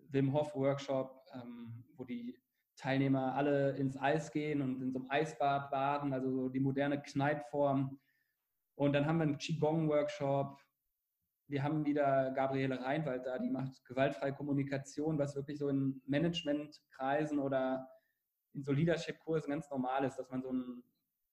Wim 0.09 0.33
Hof 0.33 0.55
Workshop, 0.55 1.25
ähm, 1.35 1.85
wo 1.97 2.05
die 2.05 2.39
Teilnehmer 2.77 3.35
alle 3.35 3.77
ins 3.77 3.97
Eis 3.99 4.31
gehen 4.31 4.63
und 4.63 4.81
in 4.83 4.91
so 4.91 5.01
einem 5.01 5.11
Eisbad 5.11 5.71
baden, 5.71 6.13
also 6.13 6.31
so 6.31 6.49
die 6.49 6.61
moderne 6.61 7.01
Kneipform. 7.01 8.01
Und 8.75 8.95
dann 8.95 9.07
haben 9.07 9.19
wir 9.19 9.25
einen 9.25 9.39
Qigong-Workshop. 9.39 10.59
Wir 11.49 11.63
haben 11.63 11.85
wieder 11.85 12.31
Gabriele 12.31 12.83
Reinwald 12.83 13.27
da, 13.27 13.39
die 13.39 13.51
macht 13.51 13.85
gewaltfreie 13.85 14.33
Kommunikation, 14.33 15.19
was 15.19 15.37
wirklich 15.37 15.59
so 15.59 15.69
in 15.69 16.01
Managementkreisen 16.07 17.39
oder 17.39 17.87
in 18.55 18.63
so 18.63 18.73
Leadership-Kursen 18.73 19.51
ganz 19.51 19.71
normal 19.71 20.05
ist, 20.05 20.17
dass 20.17 20.31
man 20.31 20.43
so 20.43 20.51
einen 20.51 20.83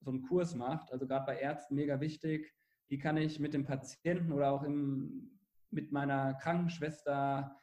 so 0.02 0.12
einen 0.12 0.22
Kurs 0.22 0.56
macht. 0.56 0.92
Also 0.92 1.08
gerade 1.08 1.26
bei 1.26 1.40
Ärzten 1.40 1.76
mega 1.76 2.00
wichtig. 2.00 2.54
Wie 2.88 2.98
kann 2.98 3.18
ich 3.18 3.40
mit 3.40 3.54
dem 3.54 3.66
Patienten 3.66 4.32
oder 4.32 4.52
auch 4.52 4.64
im, 4.64 5.40
mit 5.70 5.92
meiner 5.92 6.34
Krankenschwester 6.36 7.56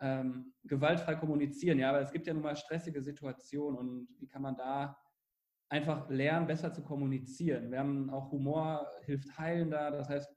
ähm, 0.00 0.54
gewaltfrei 0.64 1.14
kommunizieren? 1.14 1.78
Ja, 1.78 1.90
aber 1.90 2.00
es 2.00 2.12
gibt 2.12 2.26
ja 2.26 2.34
nun 2.34 2.42
mal 2.42 2.56
stressige 2.56 3.02
Situationen 3.02 3.78
und 3.78 4.08
wie 4.18 4.26
kann 4.26 4.42
man 4.42 4.56
da 4.56 4.98
einfach 5.68 6.08
lernen, 6.10 6.46
besser 6.46 6.72
zu 6.72 6.82
kommunizieren? 6.82 7.70
Wir 7.70 7.78
haben 7.78 8.10
auch 8.10 8.30
Humor 8.32 8.88
hilft 9.04 9.38
heilender. 9.38 9.90
Das 9.90 10.08
heißt, 10.08 10.28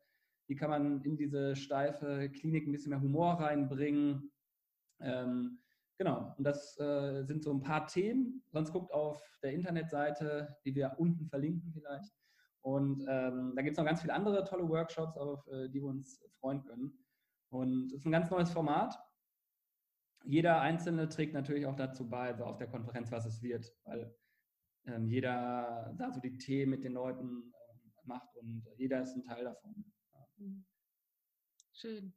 wie 0.48 0.56
kann 0.56 0.70
man 0.70 1.02
in 1.02 1.18
diese 1.18 1.56
steife 1.56 2.30
Klinik 2.30 2.68
ein 2.68 2.72
bisschen 2.72 2.92
mehr 2.92 3.02
Humor 3.02 3.34
reinbringen? 3.34 4.32
Ähm, 5.00 5.60
Genau, 5.98 6.36
und 6.38 6.44
das 6.44 6.80
äh, 6.80 7.24
sind 7.24 7.44
so 7.44 7.52
ein 7.52 7.62
paar 7.62 7.88
Themen. 7.88 8.44
Sonst 8.52 8.72
guckt 8.72 8.92
auf 8.94 9.20
der 9.42 9.54
Internetseite, 9.54 10.56
die 10.64 10.76
wir 10.76 10.96
unten 10.98 11.28
verlinken 11.28 11.72
vielleicht. 11.74 12.14
Und 12.62 13.06
ähm, 13.08 13.54
da 13.56 13.62
gibt 13.62 13.74
es 13.74 13.78
noch 13.78 13.86
ganz 13.86 14.02
viele 14.02 14.14
andere 14.14 14.44
tolle 14.44 14.68
Workshops, 14.68 15.18
auf 15.18 15.48
äh, 15.48 15.70
die 15.70 15.82
wir 15.82 15.88
uns 15.88 16.24
freuen 16.40 16.64
können. 16.64 16.94
Und 17.50 17.92
es 17.92 18.00
ist 18.00 18.06
ein 18.06 18.12
ganz 18.12 18.30
neues 18.30 18.52
Format. 18.52 19.00
Jeder 20.24 20.62
Einzelne 20.62 21.08
trägt 21.08 21.34
natürlich 21.34 21.66
auch 21.66 21.76
dazu 21.76 22.10
bei, 22.10 22.28
also 22.28 22.44
auf 22.44 22.58
der 22.58 22.68
Konferenz, 22.68 23.12
was 23.12 23.26
es 23.26 23.42
wird, 23.42 23.74
weil 23.86 24.14
ähm, 24.86 25.08
jeder 25.08 25.96
da 25.98 26.12
so 26.12 26.20
die 26.20 26.38
Themen 26.38 26.72
mit 26.72 26.84
den 26.84 26.94
Leuten 26.94 27.54
äh, 27.54 27.90
macht 28.04 28.36
und 28.36 28.68
jeder 28.76 29.02
ist 29.02 29.16
ein 29.16 29.24
Teil 29.24 29.46
davon. 29.46 29.86
Ja. 30.38 30.48
Schön. 31.72 32.14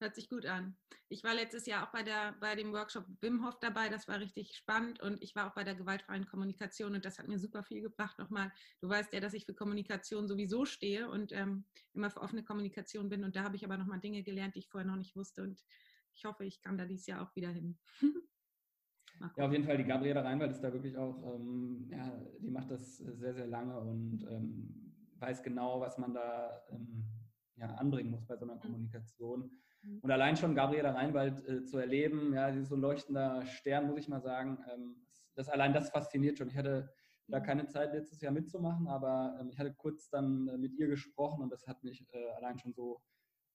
Hört 0.00 0.14
sich 0.14 0.28
gut 0.28 0.44
an. 0.44 0.76
Ich 1.08 1.22
war 1.22 1.34
letztes 1.34 1.66
Jahr 1.66 1.86
auch 1.86 1.92
bei, 1.92 2.02
der, 2.02 2.34
bei 2.40 2.56
dem 2.56 2.72
Workshop 2.72 3.06
Wim 3.20 3.46
Hof 3.46 3.58
dabei. 3.60 3.88
Das 3.88 4.08
war 4.08 4.18
richtig 4.18 4.56
spannend. 4.56 5.00
Und 5.00 5.22
ich 5.22 5.36
war 5.36 5.48
auch 5.48 5.54
bei 5.54 5.62
der 5.62 5.76
gewaltfreien 5.76 6.26
Kommunikation. 6.26 6.94
Und 6.94 7.04
das 7.04 7.18
hat 7.18 7.28
mir 7.28 7.38
super 7.38 7.62
viel 7.62 7.80
gebracht. 7.80 8.18
Nochmal, 8.18 8.52
du 8.80 8.88
weißt 8.88 9.12
ja, 9.12 9.20
dass 9.20 9.34
ich 9.34 9.46
für 9.46 9.54
Kommunikation 9.54 10.26
sowieso 10.26 10.64
stehe 10.64 11.08
und 11.08 11.32
ähm, 11.32 11.64
immer 11.92 12.10
für 12.10 12.20
offene 12.20 12.42
Kommunikation 12.42 13.08
bin. 13.08 13.22
Und 13.22 13.36
da 13.36 13.44
habe 13.44 13.56
ich 13.56 13.64
aber 13.64 13.76
nochmal 13.76 14.00
Dinge 14.00 14.22
gelernt, 14.24 14.56
die 14.56 14.60
ich 14.60 14.68
vorher 14.68 14.88
noch 14.88 14.96
nicht 14.96 15.14
wusste. 15.14 15.42
Und 15.42 15.62
ich 16.14 16.24
hoffe, 16.24 16.44
ich 16.44 16.60
kann 16.60 16.76
da 16.76 16.86
dieses 16.86 17.06
Jahr 17.06 17.22
auch 17.22 17.34
wieder 17.36 17.50
hin. 17.50 17.78
ja, 19.36 19.46
auf 19.46 19.52
jeden 19.52 19.64
Fall. 19.64 19.78
Die 19.78 19.84
Gabriele 19.84 20.24
Reinwald 20.24 20.50
ist 20.50 20.60
da 20.60 20.72
wirklich 20.72 20.96
auch, 20.96 21.34
ähm, 21.34 21.88
ja, 21.90 22.20
die 22.40 22.50
macht 22.50 22.70
das 22.70 22.96
sehr, 22.96 23.34
sehr 23.34 23.46
lange 23.46 23.78
und 23.78 24.26
ähm, 24.28 24.92
weiß 25.18 25.42
genau, 25.42 25.80
was 25.80 25.98
man 25.98 26.14
da 26.14 26.62
ähm, 26.70 27.04
ja, 27.56 27.66
anbringen 27.76 28.10
muss 28.10 28.26
bei 28.26 28.36
so 28.36 28.44
einer 28.44 28.56
mhm. 28.56 28.60
Kommunikation. 28.60 29.50
Mhm. 29.84 30.00
Und 30.00 30.10
allein 30.10 30.36
schon 30.36 30.54
Gabriela 30.54 30.92
Reinwald 30.92 31.46
äh, 31.48 31.64
zu 31.64 31.78
erleben, 31.78 32.32
ja, 32.34 32.52
sie 32.52 32.60
ist 32.60 32.68
so 32.68 32.76
ein 32.76 32.80
leuchtender 32.80 33.44
Stern, 33.46 33.86
muss 33.86 33.98
ich 33.98 34.08
mal 34.08 34.20
sagen, 34.20 34.58
ähm, 34.72 34.96
das, 35.34 35.48
allein 35.48 35.72
das 35.72 35.90
fasziniert 35.90 36.38
schon. 36.38 36.48
Ich 36.48 36.56
hatte 36.56 36.90
da 37.26 37.40
mhm. 37.40 37.44
keine 37.44 37.66
Zeit 37.66 37.92
letztes 37.92 38.20
Jahr 38.20 38.32
mitzumachen, 38.32 38.86
aber 38.88 39.38
ähm, 39.40 39.48
ich 39.50 39.58
hatte 39.58 39.74
kurz 39.74 40.08
dann 40.10 40.48
äh, 40.48 40.58
mit 40.58 40.74
ihr 40.74 40.88
gesprochen 40.88 41.42
und 41.42 41.50
das 41.50 41.66
hat 41.66 41.82
mich 41.82 42.06
äh, 42.12 42.30
allein 42.36 42.58
schon 42.58 42.72
so 42.72 43.00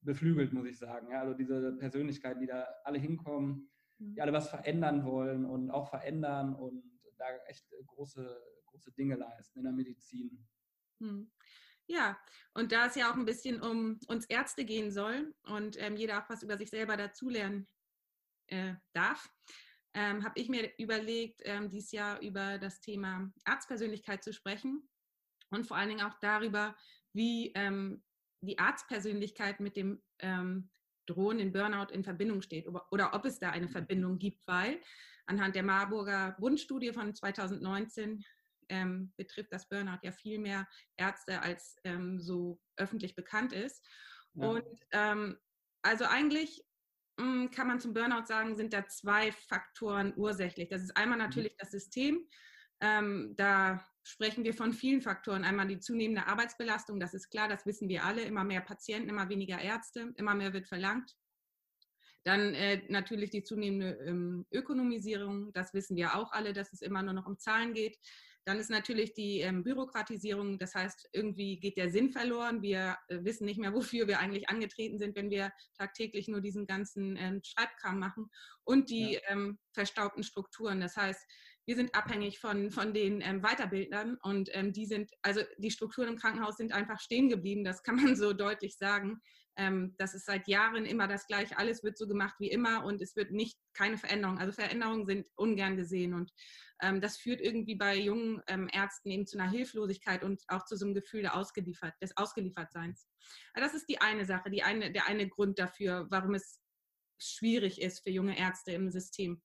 beflügelt, 0.02 0.54
muss 0.54 0.68
ich 0.68 0.78
sagen. 0.78 1.12
Ja, 1.12 1.22
also 1.22 1.34
diese 1.34 1.74
Persönlichkeiten, 1.78 2.40
die 2.40 2.48
da 2.48 2.68
alle 2.84 3.00
hinkommen, 3.00 3.70
mhm. 3.98 4.14
die 4.14 4.22
alle 4.22 4.34
was 4.34 4.50
verändern 4.50 5.06
wollen 5.06 5.46
und 5.46 5.72
auch 5.72 5.90
verändern 5.90 6.56
und 6.56 6.84
da 7.18 7.26
echt 7.48 7.66
große, 7.88 8.42
große 8.68 8.92
Dinge 8.94 9.16
leisten 9.16 9.60
in 9.60 9.66
der 9.66 9.74
Medizin. 9.74 10.48
Mhm. 11.00 11.32
Ja, 11.90 12.20
und 12.54 12.72
da 12.72 12.86
es 12.86 12.94
ja 12.94 13.12
auch 13.12 13.16
ein 13.16 13.26
bisschen 13.26 13.60
um 13.60 14.00
uns 14.08 14.26
Ärzte 14.28 14.64
gehen 14.64 14.92
soll 14.92 15.34
und 15.42 15.76
ähm, 15.82 15.96
jeder 15.96 16.22
auch 16.22 16.30
was 16.30 16.44
über 16.44 16.56
sich 16.56 16.70
selber 16.70 16.96
dazulernen 16.96 17.68
äh, 18.46 18.76
darf, 18.94 19.28
ähm, 19.96 20.24
habe 20.24 20.40
ich 20.40 20.50
mir 20.50 20.72
überlegt, 20.78 21.42
ähm, 21.46 21.72
dieses 21.72 21.92
Jahr 21.92 22.22
über 22.22 22.60
das 22.60 22.80
Thema 22.80 23.32
Arztpersönlichkeit 23.44 24.24
zu 24.24 24.34
sprechen 24.34 24.88
und 25.50 25.66
vor 25.66 25.78
allen 25.78 25.90
Dingen 25.90 26.06
auch 26.06 26.14
darüber, 26.22 26.78
wie 27.14 27.52
ähm, 27.56 28.04
die 28.42 28.60
Arztpersönlichkeit 28.60 29.60
mit 29.60 29.76
dem 29.76 30.00
ähm, 30.20 30.70
drohenden 31.08 31.52
Burnout 31.52 31.92
in 31.92 32.04
Verbindung 32.04 32.44
steht 32.44 32.68
oder, 32.68 32.86
oder 32.92 33.16
ob 33.16 33.26
es 33.26 33.40
da 33.40 33.50
eine 33.50 33.68
Verbindung 33.68 34.20
gibt, 34.20 34.46
weil 34.48 34.80
anhand 35.26 35.56
der 35.56 35.64
Marburger 35.64 36.36
Bundstudie 36.40 36.94
von 36.94 37.16
2019 37.16 38.24
ähm, 38.70 39.14
betrifft 39.18 39.52
das 39.52 39.68
Burnout 39.68 40.00
ja 40.04 40.12
viel 40.12 40.40
mehr 40.40 40.68
Ärzte, 40.98 41.42
als 41.42 41.76
ähm, 41.84 42.20
so 42.20 42.60
öffentlich 42.78 43.16
bekannt 43.16 43.54
ist. 43.54 43.86
Ja. 44.34 44.48
Und 44.48 44.80
ähm, 44.92 45.38
also 45.82 46.06
eigentlich 46.06 46.64
mh, 47.18 47.26
hm, 47.26 47.52
kann 47.52 47.68
man 47.68 47.80
zum 47.80 47.94
Burnout 47.94 48.26
sagen, 48.26 48.56
sind 48.56 48.74
da 48.74 48.88
zwei 48.88 49.32
Faktoren 49.32 50.14
ursächlich. 50.16 50.70
Das 50.70 50.82
ist 50.82 50.96
einmal 50.96 51.18
mhm. 51.18 51.26
natürlich 51.26 51.54
mhm. 51.54 51.58
das 51.60 51.72
System. 51.72 52.28
Ähm, 52.82 53.34
da 53.36 53.86
sprechen 54.04 54.44
wir 54.44 54.54
von 54.54 54.74
vielen 54.74 55.02
Faktoren. 55.02 55.44
Einmal 55.44 55.68
die 55.68 55.80
zunehmende 55.80 56.28
Arbeitsbelastung, 56.28 57.00
das 57.00 57.14
ist 57.14 57.30
klar, 57.30 57.48
das 57.50 57.66
wissen 57.66 57.90
wir 57.90 58.06
alle. 58.06 58.22
Immer 58.22 58.44
mehr 58.44 58.62
Patienten, 58.62 59.10
immer 59.10 59.30
weniger 59.30 59.60
Ärzte, 59.60 60.14
immer 60.16 60.36
mehr 60.36 60.54
wird 60.54 60.68
verlangt. 60.68 61.14
Dann 62.24 62.54
äh, 62.54 62.84
natürlich 62.90 63.32
die 63.32 63.44
zunehmende 63.44 63.98
ähm, 64.06 64.46
Ökonomisierung, 64.52 65.54
das 65.54 65.74
wissen 65.74 65.96
wir 65.96 66.16
auch 66.16 66.32
alle, 66.32 66.54
dass 66.54 66.74
es 66.74 66.82
immer 66.82 67.02
nur 67.02 67.14
noch 67.14 67.26
um 67.26 67.40
Zahlen 67.40 67.74
geht. 67.74 67.98
Dann 68.46 68.60
ist 68.60 68.70
natürlich 68.70 69.14
die 69.14 69.42
ähm, 69.42 69.64
Bürokratisierung, 69.64 70.58
das 70.58 70.74
heißt, 70.76 71.10
irgendwie 71.14 71.60
geht 71.60 71.78
der 71.78 71.90
Sinn 71.90 72.12
verloren. 72.12 72.62
Wir 72.62 72.98
äh, 73.08 73.24
wissen 73.24 73.46
nicht 73.46 73.60
mehr, 73.60 73.74
wofür 73.76 74.08
wir 74.08 74.20
eigentlich 74.20 74.50
angetreten 74.50 74.98
sind, 74.98 75.16
wenn 75.16 75.30
wir 75.30 75.52
tagtäglich 75.78 76.28
nur 76.28 76.42
diesen 76.42 76.66
ganzen 76.66 77.16
ähm, 77.18 77.42
Schreibkram 77.44 78.00
machen. 78.00 78.30
Und 78.64 78.90
die 78.90 79.14
ja. 79.14 79.20
ähm, 79.28 79.60
verstaubten 79.74 80.24
Strukturen, 80.24 80.80
das 80.80 80.96
heißt, 80.96 81.26
wir 81.70 81.76
sind 81.76 81.94
abhängig 81.94 82.40
von, 82.40 82.72
von 82.72 82.96
den 82.96 83.22
ähm, 83.22 83.42
Weiterbildern 83.42 84.18
und 84.24 84.50
ähm, 84.54 84.74
die 84.74 84.88
sind, 84.88 85.12
also 85.22 85.42
die 85.60 85.70
Strukturen 85.70 86.08
im 86.08 86.18
Krankenhaus 86.18 86.58
sind 86.58 86.72
einfach 86.72 87.00
stehen 87.00 87.30
geblieben, 87.30 87.64
das 87.64 87.84
kann 87.84 87.96
man 87.96 88.16
so 88.16 88.34
deutlich 88.34 88.78
sagen. 88.78 89.22
Ähm, 89.60 89.94
das 89.98 90.16
ist 90.16 90.26
seit 90.26 90.48
Jahren 90.48 90.86
immer 90.86 91.10
das 91.10 91.28
Gleiche, 91.28 91.58
alles 91.58 91.84
wird 91.84 91.98
so 91.98 92.08
gemacht 92.08 92.36
wie 92.40 92.50
immer 92.50 92.86
und 92.86 93.02
es 93.02 93.18
wird 93.18 93.32
nicht 93.32 93.60
keine 93.74 93.98
Veränderung. 93.98 94.40
Also 94.40 94.54
Veränderungen 94.54 95.06
sind 95.06 95.28
ungern 95.36 95.76
gesehen 95.76 96.14
und 96.14 96.32
ähm, 96.82 97.02
das 97.02 97.18
führt 97.18 97.42
irgendwie 97.42 97.76
bei 97.76 97.98
jungen 97.98 98.42
ähm, 98.48 98.70
Ärzten 98.72 99.10
eben 99.10 99.28
zu 99.28 99.38
einer 99.38 99.52
Hilflosigkeit 99.52 100.24
und 100.24 100.42
auch 100.48 100.64
zu 100.64 100.78
so 100.78 100.86
einem 100.86 100.94
Gefühl 100.94 101.24
der 101.24 101.36
Ausgeliefert, 101.36 101.94
des 102.02 102.16
Ausgeliefertseins. 102.16 103.10
Aber 103.54 103.66
das 103.66 103.74
ist 103.74 103.90
die 103.90 104.00
eine 104.00 104.26
Sache, 104.26 104.50
die 104.50 104.64
eine, 104.64 104.94
der 104.94 105.08
eine 105.08 105.28
Grund 105.28 105.60
dafür, 105.60 106.08
warum 106.10 106.36
es 106.36 106.62
schwierig 107.22 107.82
ist 107.82 108.02
für 108.02 108.12
junge 108.12 108.40
Ärzte 108.40 108.72
im 108.72 108.90
System. 108.90 109.42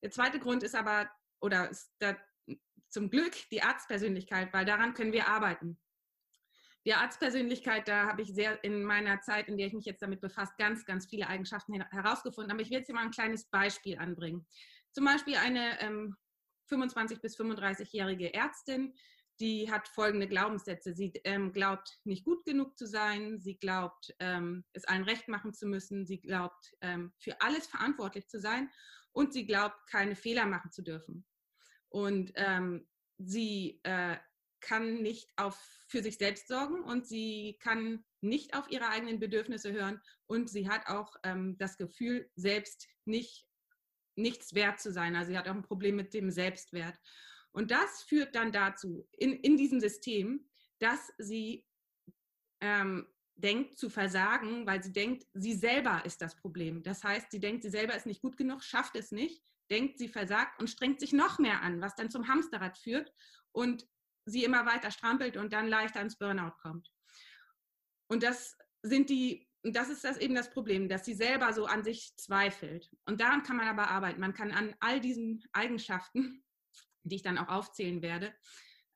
Der 0.00 0.12
zweite 0.12 0.38
Grund 0.38 0.62
ist 0.62 0.76
aber, 0.76 1.10
oder 1.40 1.70
ist 1.70 1.90
da, 1.98 2.16
zum 2.88 3.10
Glück 3.10 3.34
die 3.50 3.62
Arztpersönlichkeit, 3.62 4.52
weil 4.52 4.64
daran 4.64 4.94
können 4.94 5.12
wir 5.12 5.26
arbeiten. 5.26 5.76
Die 6.86 6.94
Arztpersönlichkeit, 6.94 7.88
da 7.88 8.06
habe 8.06 8.22
ich 8.22 8.32
sehr 8.32 8.62
in 8.62 8.84
meiner 8.84 9.20
Zeit, 9.20 9.48
in 9.48 9.58
der 9.58 9.66
ich 9.66 9.72
mich 9.72 9.86
jetzt 9.86 10.02
damit 10.02 10.20
befasse, 10.20 10.52
ganz, 10.56 10.84
ganz 10.84 11.06
viele 11.06 11.26
Eigenschaften 11.26 11.74
herausgefunden. 11.82 12.52
Aber 12.52 12.62
ich 12.62 12.70
will 12.70 12.78
jetzt 12.78 12.86
hier 12.86 12.94
mal 12.94 13.02
ein 13.02 13.10
kleines 13.10 13.44
Beispiel 13.46 13.98
anbringen. 13.98 14.46
Zum 14.92 15.04
Beispiel 15.04 15.34
eine 15.34 15.80
ähm, 15.80 16.16
25 16.66 17.20
bis 17.20 17.36
35-jährige 17.38 18.32
Ärztin, 18.32 18.94
die 19.40 19.70
hat 19.70 19.88
folgende 19.88 20.28
Glaubenssätze. 20.28 20.94
Sie 20.94 21.12
ähm, 21.24 21.52
glaubt, 21.52 21.98
nicht 22.04 22.24
gut 22.24 22.44
genug 22.44 22.78
zu 22.78 22.86
sein. 22.86 23.40
Sie 23.40 23.56
glaubt, 23.56 24.14
ähm, 24.20 24.64
es 24.72 24.84
allen 24.84 25.02
recht 25.02 25.26
machen 25.28 25.52
zu 25.52 25.66
müssen. 25.66 26.06
Sie 26.06 26.20
glaubt, 26.20 26.72
ähm, 26.80 27.12
für 27.18 27.40
alles 27.40 27.66
verantwortlich 27.66 28.28
zu 28.28 28.38
sein. 28.38 28.70
Und 29.12 29.32
sie 29.32 29.44
glaubt, 29.44 29.76
keine 29.88 30.14
Fehler 30.14 30.46
machen 30.46 30.70
zu 30.70 30.82
dürfen. 30.82 31.26
Und 31.88 32.32
ähm, 32.36 32.86
sie 33.18 33.80
äh, 33.82 34.16
kann 34.66 35.00
nicht 35.00 35.30
auf, 35.36 35.56
für 35.86 36.02
sich 36.02 36.18
selbst 36.18 36.48
sorgen 36.48 36.82
und 36.82 37.06
sie 37.06 37.56
kann 37.60 38.04
nicht 38.20 38.54
auf 38.54 38.68
ihre 38.68 38.88
eigenen 38.88 39.20
Bedürfnisse 39.20 39.72
hören. 39.72 40.00
Und 40.26 40.50
sie 40.50 40.68
hat 40.68 40.88
auch 40.88 41.14
ähm, 41.22 41.56
das 41.58 41.76
Gefühl, 41.76 42.28
selbst 42.34 42.88
nicht 43.04 43.46
nichts 44.16 44.54
wert 44.54 44.80
zu 44.80 44.92
sein. 44.92 45.14
Also 45.14 45.30
sie 45.30 45.38
hat 45.38 45.48
auch 45.48 45.54
ein 45.54 45.62
Problem 45.62 45.94
mit 45.94 46.14
dem 46.14 46.30
Selbstwert. 46.30 46.98
Und 47.52 47.70
das 47.70 48.02
führt 48.02 48.34
dann 48.34 48.50
dazu, 48.50 49.06
in, 49.12 49.34
in 49.34 49.56
diesem 49.56 49.78
System, 49.78 50.48
dass 50.78 51.12
sie 51.18 51.64
ähm, 52.60 53.06
denkt 53.36 53.78
zu 53.78 53.88
versagen, 53.90 54.66
weil 54.66 54.82
sie 54.82 54.92
denkt, 54.92 55.26
sie 55.34 55.54
selber 55.54 56.02
ist 56.04 56.22
das 56.22 56.36
Problem. 56.36 56.82
Das 56.82 57.04
heißt, 57.04 57.30
sie 57.30 57.40
denkt, 57.40 57.62
sie 57.62 57.70
selber 57.70 57.94
ist 57.94 58.06
nicht 58.06 58.22
gut 58.22 58.36
genug, 58.36 58.64
schafft 58.64 58.96
es 58.96 59.12
nicht, 59.12 59.42
denkt, 59.70 59.98
sie 59.98 60.08
versagt 60.08 60.58
und 60.60 60.70
strengt 60.70 61.00
sich 61.00 61.12
noch 61.12 61.38
mehr 61.38 61.62
an, 61.62 61.80
was 61.80 61.94
dann 61.94 62.10
zum 62.10 62.26
Hamsterrad 62.28 62.78
führt 62.78 63.12
und 63.52 63.86
sie 64.26 64.44
immer 64.44 64.66
weiter 64.66 64.90
strampelt 64.90 65.36
und 65.36 65.52
dann 65.52 65.68
leichter 65.68 66.00
ins 66.00 66.18
Burnout 66.18 66.56
kommt. 66.60 66.92
Und 68.08 68.22
das 68.22 68.56
sind 68.82 69.08
die 69.08 69.46
das 69.72 69.88
ist 69.88 70.04
das 70.04 70.18
eben 70.18 70.34
das 70.34 70.50
Problem, 70.50 70.88
dass 70.88 71.04
sie 71.04 71.14
selber 71.14 71.52
so 71.52 71.66
an 71.66 71.82
sich 71.82 72.14
zweifelt. 72.16 72.88
Und 73.04 73.20
daran 73.20 73.42
kann 73.42 73.56
man 73.56 73.68
aber 73.68 73.88
arbeiten. 73.88 74.20
Man 74.20 74.34
kann 74.34 74.52
an 74.52 74.74
all 74.80 75.00
diesen 75.00 75.42
Eigenschaften, 75.52 76.44
die 77.02 77.16
ich 77.16 77.22
dann 77.22 77.38
auch 77.38 77.48
aufzählen 77.48 78.02
werde 78.02 78.34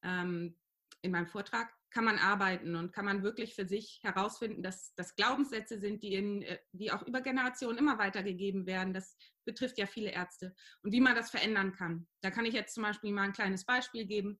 ähm, 0.02 0.56
in 1.02 1.12
meinem 1.12 1.26
Vortrag, 1.26 1.72
kann 1.90 2.04
man 2.04 2.18
arbeiten 2.18 2.76
und 2.76 2.92
kann 2.92 3.04
man 3.04 3.24
wirklich 3.24 3.54
für 3.56 3.66
sich 3.66 3.98
herausfinden, 4.02 4.62
dass 4.62 4.94
das 4.94 5.16
Glaubenssätze 5.16 5.80
sind, 5.80 6.04
die, 6.04 6.14
in, 6.14 6.42
äh, 6.42 6.58
die 6.72 6.92
auch 6.92 7.02
über 7.02 7.20
Generationen 7.20 7.78
immer 7.78 7.98
weitergegeben 7.98 8.66
werden. 8.66 8.94
Das 8.94 9.16
betrifft 9.44 9.76
ja 9.78 9.86
viele 9.86 10.12
Ärzte. 10.12 10.54
Und 10.82 10.92
wie 10.92 11.00
man 11.00 11.16
das 11.16 11.30
verändern 11.30 11.72
kann. 11.72 12.06
Da 12.20 12.30
kann 12.30 12.44
ich 12.44 12.54
jetzt 12.54 12.74
zum 12.74 12.84
Beispiel 12.84 13.12
mal 13.12 13.22
ein 13.22 13.32
kleines 13.32 13.64
Beispiel 13.64 14.06
geben 14.06 14.38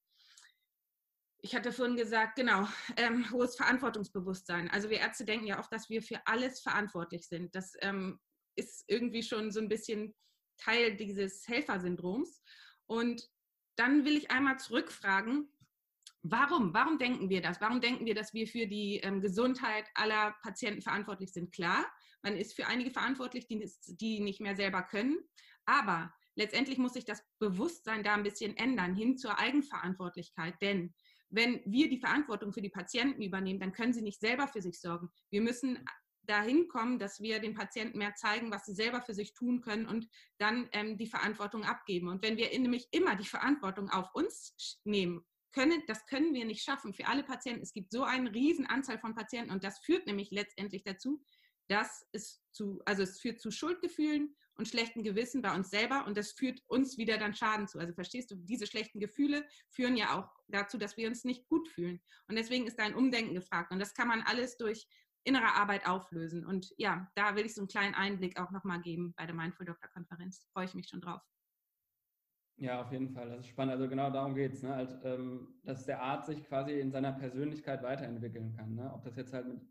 ich 1.42 1.54
hatte 1.54 1.72
vorhin 1.72 1.96
gesagt, 1.96 2.36
genau, 2.36 2.66
ähm, 2.96 3.30
hohes 3.30 3.56
Verantwortungsbewusstsein. 3.56 4.70
Also 4.70 4.90
wir 4.90 4.98
Ärzte 4.98 5.24
denken 5.24 5.46
ja 5.46 5.58
oft, 5.58 5.72
dass 5.72 5.88
wir 5.88 6.02
für 6.02 6.20
alles 6.26 6.60
verantwortlich 6.60 7.26
sind. 7.26 7.54
Das 7.54 7.74
ähm, 7.80 8.20
ist 8.56 8.84
irgendwie 8.88 9.22
schon 9.22 9.50
so 9.50 9.60
ein 9.60 9.68
bisschen 9.68 10.14
Teil 10.58 10.96
dieses 10.96 11.46
Helfersyndroms. 11.48 12.42
Und 12.86 13.28
dann 13.76 14.04
will 14.04 14.16
ich 14.16 14.30
einmal 14.30 14.58
zurückfragen, 14.58 15.50
warum? 16.22 16.74
Warum 16.74 16.98
denken 16.98 17.30
wir 17.30 17.40
das? 17.40 17.60
Warum 17.60 17.80
denken 17.80 18.04
wir, 18.04 18.14
dass 18.14 18.34
wir 18.34 18.46
für 18.46 18.66
die 18.66 18.98
ähm, 18.98 19.20
Gesundheit 19.22 19.88
aller 19.94 20.36
Patienten 20.42 20.82
verantwortlich 20.82 21.32
sind? 21.32 21.52
Klar, 21.52 21.86
man 22.22 22.36
ist 22.36 22.54
für 22.54 22.66
einige 22.66 22.90
verantwortlich, 22.90 23.46
die, 23.46 23.66
die 23.86 24.20
nicht 24.20 24.40
mehr 24.40 24.56
selber 24.56 24.82
können. 24.82 25.18
Aber 25.64 26.12
letztendlich 26.34 26.78
muss 26.78 26.92
sich 26.92 27.04
das 27.04 27.24
Bewusstsein 27.38 28.02
da 28.02 28.14
ein 28.14 28.22
bisschen 28.22 28.56
ändern, 28.56 28.94
hin 28.94 29.16
zur 29.16 29.38
Eigenverantwortlichkeit. 29.38 30.60
Denn 30.60 30.94
wenn 31.30 31.60
wir 31.64 31.88
die 31.88 32.00
Verantwortung 32.00 32.52
für 32.52 32.62
die 32.62 32.68
Patienten 32.68 33.22
übernehmen, 33.22 33.60
dann 33.60 33.72
können 33.72 33.92
sie 33.92 34.02
nicht 34.02 34.20
selber 34.20 34.48
für 34.48 34.60
sich 34.60 34.80
sorgen. 34.80 35.10
Wir 35.30 35.40
müssen 35.40 35.78
dahin 36.24 36.68
kommen, 36.68 36.98
dass 36.98 37.20
wir 37.20 37.40
den 37.40 37.54
Patienten 37.54 37.98
mehr 37.98 38.14
zeigen, 38.14 38.52
was 38.52 38.66
sie 38.66 38.74
selber 38.74 39.02
für 39.02 39.14
sich 39.14 39.34
tun 39.34 39.60
können 39.62 39.86
und 39.86 40.08
dann 40.38 40.68
ähm, 40.72 40.96
die 40.96 41.06
Verantwortung 41.06 41.64
abgeben. 41.64 42.08
Und 42.08 42.22
wenn 42.22 42.36
wir 42.36 42.50
nämlich 42.58 42.88
immer 42.92 43.16
die 43.16 43.26
Verantwortung 43.26 43.90
auf 43.90 44.14
uns 44.14 44.54
nehmen, 44.84 45.24
können, 45.52 45.82
das 45.88 46.06
können 46.06 46.32
wir 46.32 46.44
nicht 46.44 46.62
schaffen 46.62 46.94
für 46.94 47.06
alle 47.06 47.24
Patienten. 47.24 47.62
Es 47.62 47.72
gibt 47.72 47.90
so 47.90 48.04
eine 48.04 48.32
riesen 48.32 48.66
Anzahl 48.66 48.98
von 48.98 49.14
Patienten 49.14 49.50
und 49.50 49.64
das 49.64 49.80
führt 49.80 50.06
nämlich 50.06 50.30
letztendlich 50.30 50.84
dazu, 50.84 51.20
dass 51.70 52.04
es 52.12 52.42
zu, 52.50 52.82
also 52.84 53.02
es 53.02 53.20
führt 53.20 53.40
zu 53.40 53.50
Schuldgefühlen 53.50 54.34
und 54.54 54.68
schlechten 54.68 55.04
Gewissen 55.04 55.40
bei 55.40 55.54
uns 55.54 55.70
selber 55.70 56.04
und 56.06 56.16
das 56.16 56.32
führt 56.32 56.60
uns 56.66 56.98
wieder 56.98 57.16
dann 57.16 57.32
Schaden 57.32 57.68
zu. 57.68 57.78
Also 57.78 57.94
verstehst 57.94 58.30
du, 58.30 58.36
diese 58.36 58.66
schlechten 58.66 58.98
Gefühle 58.98 59.46
führen 59.70 59.96
ja 59.96 60.18
auch 60.18 60.28
dazu, 60.48 60.78
dass 60.78 60.96
wir 60.96 61.08
uns 61.08 61.24
nicht 61.24 61.48
gut 61.48 61.68
fühlen. 61.68 62.00
Und 62.28 62.36
deswegen 62.36 62.66
ist 62.66 62.78
da 62.78 62.82
ein 62.82 62.94
Umdenken 62.94 63.34
gefragt. 63.34 63.72
Und 63.72 63.78
das 63.78 63.94
kann 63.94 64.08
man 64.08 64.22
alles 64.22 64.56
durch 64.56 64.86
innere 65.24 65.54
Arbeit 65.54 65.86
auflösen. 65.86 66.44
Und 66.44 66.74
ja, 66.76 67.08
da 67.14 67.36
will 67.36 67.46
ich 67.46 67.54
so 67.54 67.60
einen 67.60 67.68
kleinen 67.68 67.94
Einblick 67.94 68.38
auch 68.38 68.50
nochmal 68.50 68.80
geben 68.80 69.14
bei 69.16 69.26
der 69.26 69.34
Mindful 69.34 69.66
Doctor 69.66 69.88
Konferenz. 69.90 70.46
Freue 70.52 70.64
ich 70.64 70.74
mich 70.74 70.88
schon 70.88 71.00
drauf. 71.00 71.22
Ja, 72.56 72.82
auf 72.82 72.92
jeden 72.92 73.10
Fall. 73.10 73.30
Das 73.30 73.40
ist 73.40 73.48
spannend. 73.48 73.74
Also 73.74 73.88
genau 73.88 74.10
darum 74.10 74.34
geht 74.34 74.52
es, 74.52 74.62
ne? 74.62 75.00
ähm, 75.04 75.60
dass 75.62 75.86
der 75.86 76.02
Arzt 76.02 76.26
sich 76.26 76.44
quasi 76.44 76.78
in 76.78 76.90
seiner 76.90 77.12
Persönlichkeit 77.12 77.82
weiterentwickeln 77.82 78.54
kann. 78.56 78.74
Ne? 78.74 78.92
Ob 78.92 79.04
das 79.04 79.16
jetzt 79.16 79.32
halt 79.32 79.46
mit 79.46 79.62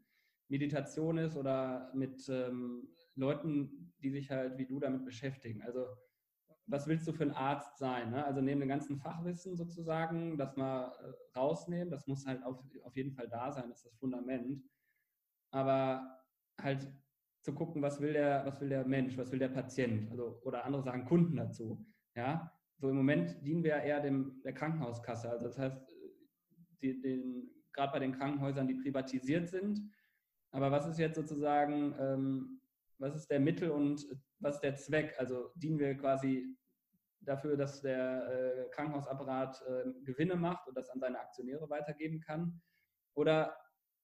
Meditation 0.50 1.18
ist 1.18 1.38
oder 1.38 1.92
mit 1.94 2.28
ähm, 2.30 2.90
Leuten, 3.16 3.94
die 4.02 4.10
sich 4.10 4.30
halt 4.32 4.58
wie 4.58 4.66
du 4.66 4.80
damit 4.80 5.06
beschäftigen. 5.06 5.62
Also 5.62 5.86
was 6.66 6.88
willst 6.88 7.08
du 7.08 7.14
für 7.14 7.24
ein 7.24 7.32
Arzt 7.32 7.78
sein? 7.78 8.12
Ne? 8.12 8.24
Also 8.24 8.42
neben 8.42 8.60
dem 8.60 8.70
ganzen 8.70 8.98
Fachwissen 8.98 9.56
sozusagen, 9.56 10.38
das 10.38 10.56
mal 10.56 10.92
äh, 11.04 11.38
rausnehmen, 11.38 11.90
das 11.90 12.06
muss 12.08 12.26
halt 12.26 12.44
auf, 12.44 12.64
auf 12.84 12.96
jeden 12.96 13.12
Fall 13.12 13.28
da 13.28 13.52
sein, 13.52 13.70
das 13.70 13.80
ist 13.80 13.86
das 13.86 13.98
Fundament. 13.98 14.64
Aber 15.52 16.24
halt 16.62 16.88
zu 17.42 17.54
gucken, 17.54 17.82
was 17.82 18.02
will 18.02 18.14
der, 18.14 18.46
was 18.46 18.62
will 18.62 18.70
der 18.70 18.86
Mensch, 18.86 19.18
was 19.18 19.32
will 19.32 19.40
der 19.40 19.50
Patient, 19.50 20.12
also 20.12 20.40
oder 20.44 20.66
andere 20.66 20.84
sagen 20.84 21.06
Kunden 21.06 21.38
dazu. 21.38 21.86
Ja, 22.16 22.52
so 22.78 22.90
im 22.90 22.96
Moment 22.96 23.44
dienen 23.46 23.64
wir 23.64 23.76
eher 23.76 24.00
dem 24.00 24.42
der 24.44 24.54
Krankenhauskasse. 24.54 25.30
Also 25.30 25.46
das 25.46 25.58
heißt, 25.58 25.82
die, 26.82 27.02
den, 27.02 27.50
gerade 27.74 27.94
bei 27.94 28.00
den 28.00 28.14
Krankenhäusern, 28.14 28.68
die 28.68 28.76
privatisiert 28.76 29.50
sind. 29.50 29.82
Aber 30.52 30.72
was 30.72 30.88
ist 30.88 31.00
jetzt 31.00 31.16
sozusagen 31.16 31.96
ähm, 32.00 32.60
was 33.00 33.16
ist 33.16 33.32
der 33.32 33.40
Mittel 33.40 33.72
und 33.72 34.06
was 34.40 34.56
ist 34.56 34.62
der 34.62 34.76
Zweck? 34.76 35.16
Also 35.18 35.52
dienen 35.56 35.80
wir 35.80 35.98
quasi 35.98 36.46
dafür, 37.22 37.58
dass 37.58 37.82
der 37.82 38.28
äh, 38.28 38.70
Krankenhausapparat 38.70 39.62
äh, 39.68 40.04
Gewinne 40.04 40.36
macht 40.36 40.68
und 40.68 40.78
das 40.78 40.90
an 40.90 41.00
seine 41.00 41.20
Aktionäre 41.20 41.70
weitergeben 41.70 42.20
kann? 42.20 42.62
Oder 43.16 43.56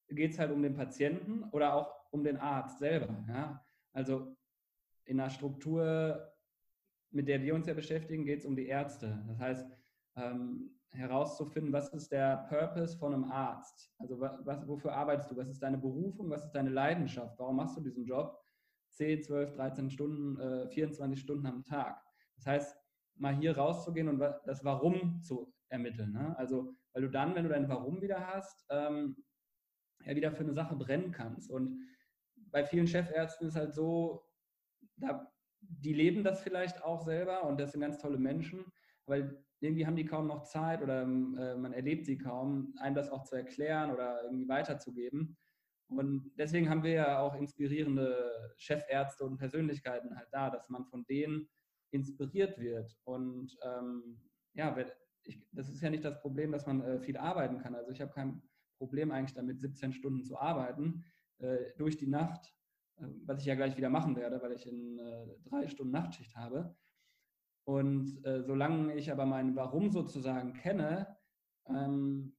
geht 0.09 0.31
es 0.31 0.39
halt 0.39 0.51
um 0.51 0.61
den 0.61 0.75
Patienten 0.75 1.43
oder 1.51 1.73
auch 1.73 1.93
um 2.11 2.23
den 2.23 2.37
Arzt 2.37 2.79
selber? 2.79 3.23
Ja? 3.27 3.63
Also 3.93 4.35
in 5.05 5.17
der 5.17 5.29
Struktur, 5.29 6.33
mit 7.11 7.27
der 7.27 7.41
wir 7.41 7.53
uns 7.53 7.67
ja 7.67 7.73
beschäftigen, 7.73 8.25
geht 8.25 8.39
es 8.39 8.45
um 8.45 8.55
die 8.55 8.67
Ärzte. 8.67 9.23
Das 9.27 9.39
heißt, 9.39 9.65
ähm, 10.15 10.71
herauszufinden, 10.91 11.73
was 11.73 11.89
ist 11.93 12.11
der 12.11 12.45
Purpose 12.49 12.97
von 12.97 13.13
einem 13.13 13.25
Arzt? 13.25 13.93
Also 13.97 14.19
was, 14.19 14.67
wofür 14.67 14.93
arbeitest 14.93 15.31
du? 15.31 15.37
Was 15.37 15.49
ist 15.49 15.61
deine 15.61 15.77
Berufung? 15.77 16.29
Was 16.29 16.45
ist 16.45 16.51
deine 16.51 16.69
Leidenschaft? 16.69 17.37
Warum 17.37 17.57
machst 17.57 17.77
du 17.77 17.81
diesen 17.81 18.05
Job? 18.05 18.39
10, 18.91 19.23
12, 19.23 19.51
13 19.53 19.89
Stunden, 19.89 20.39
äh, 20.39 20.69
24 20.69 21.19
Stunden 21.19 21.45
am 21.45 21.63
Tag. 21.63 22.01
Das 22.37 22.45
heißt, 22.45 22.77
mal 23.15 23.35
hier 23.35 23.57
rauszugehen 23.57 24.07
und 24.07 24.19
das 24.19 24.63
Warum 24.63 25.21
zu 25.21 25.53
ermitteln. 25.69 26.13
Ne? 26.13 26.37
Also, 26.37 26.73
weil 26.93 27.03
du 27.03 27.09
dann, 27.09 27.35
wenn 27.35 27.43
du 27.43 27.49
dein 27.49 27.67
Warum 27.67 28.01
wieder 28.01 28.25
hast, 28.27 28.65
ähm, 28.69 29.17
ja 30.05 30.15
wieder 30.15 30.31
für 30.31 30.43
eine 30.43 30.53
Sache 30.53 30.75
brennen 30.75 31.11
kannst. 31.11 31.49
Und 31.49 31.89
bei 32.51 32.63
vielen 32.63 32.87
Chefärzten 32.87 33.47
ist 33.47 33.55
halt 33.55 33.73
so, 33.73 34.25
da, 34.97 35.31
die 35.61 35.93
leben 35.93 36.23
das 36.23 36.41
vielleicht 36.41 36.83
auch 36.83 37.01
selber 37.01 37.43
und 37.43 37.59
das 37.59 37.71
sind 37.71 37.81
ganz 37.81 37.97
tolle 37.97 38.17
Menschen, 38.17 38.65
weil 39.05 39.44
irgendwie 39.59 39.85
haben 39.85 39.95
die 39.95 40.05
kaum 40.05 40.27
noch 40.27 40.43
Zeit 40.43 40.81
oder 40.81 41.03
äh, 41.03 41.05
man 41.55 41.73
erlebt 41.73 42.05
sie 42.05 42.17
kaum, 42.17 42.73
einem 42.79 42.95
das 42.95 43.09
auch 43.09 43.23
zu 43.23 43.35
erklären 43.35 43.91
oder 43.91 44.23
irgendwie 44.23 44.47
weiterzugeben. 44.47 45.37
Und 45.87 46.31
deswegen 46.37 46.69
haben 46.69 46.83
wir 46.83 46.91
ja 46.91 47.19
auch 47.19 47.35
inspirierende 47.35 48.53
Chefärzte 48.57 49.23
und 49.23 49.37
Persönlichkeiten 49.37 50.15
halt 50.15 50.27
da, 50.31 50.49
dass 50.49 50.69
man 50.69 50.85
von 50.85 51.05
denen 51.05 51.47
inspiriert 51.91 52.57
wird. 52.59 52.97
Und 53.03 53.55
ähm, 53.63 54.19
ja, 54.53 54.75
ich, 55.23 55.41
das 55.51 55.69
ist 55.69 55.81
ja 55.81 55.89
nicht 55.89 56.03
das 56.03 56.19
Problem, 56.21 56.51
dass 56.51 56.65
man 56.65 56.81
äh, 56.81 56.99
viel 56.99 57.17
arbeiten 57.17 57.59
kann. 57.59 57.75
Also 57.75 57.91
ich 57.91 58.01
habe 58.01 58.11
kein 58.11 58.41
Problem 58.77 59.11
eigentlich 59.11 59.35
damit, 59.35 59.61
17 59.61 59.93
Stunden 59.93 60.23
zu 60.23 60.37
arbeiten 60.37 61.03
äh, 61.39 61.57
durch 61.77 61.97
die 61.97 62.07
Nacht, 62.07 62.53
äh, 62.97 63.05
was 63.25 63.39
ich 63.39 63.45
ja 63.45 63.55
gleich 63.55 63.77
wieder 63.77 63.89
machen 63.89 64.15
werde, 64.15 64.41
weil 64.41 64.53
ich 64.53 64.67
in 64.67 64.99
äh, 64.99 65.27
drei 65.49 65.67
Stunden 65.67 65.93
Nachtschicht 65.93 66.35
habe. 66.35 66.75
Und 67.65 68.23
äh, 68.25 68.43
solange 68.43 68.95
ich 68.95 69.11
aber 69.11 69.25
mein 69.25 69.55
Warum 69.55 69.89
sozusagen 69.89 70.53
kenne, 70.53 71.17
ähm, 71.67 72.35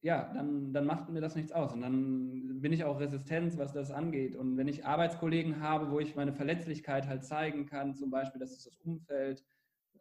ja, 0.00 0.30
dann, 0.34 0.72
dann 0.72 0.86
macht 0.86 1.08
mir 1.08 1.20
das 1.20 1.34
nichts 1.34 1.52
aus. 1.52 1.72
Und 1.72 1.82
dann 1.82 2.60
bin 2.60 2.72
ich 2.72 2.84
auch 2.84 3.00
resistent, 3.00 3.56
was 3.58 3.72
das 3.72 3.90
angeht. 3.90 4.36
Und 4.36 4.56
wenn 4.56 4.68
ich 4.68 4.84
Arbeitskollegen 4.84 5.60
habe, 5.60 5.90
wo 5.90 5.98
ich 5.98 6.14
meine 6.16 6.32
Verletzlichkeit 6.32 7.06
halt 7.06 7.24
zeigen 7.24 7.66
kann, 7.66 7.94
zum 7.94 8.10
Beispiel, 8.10 8.38
das 8.40 8.52
ist 8.52 8.66
das 8.66 8.76
Umfeld, 8.78 9.44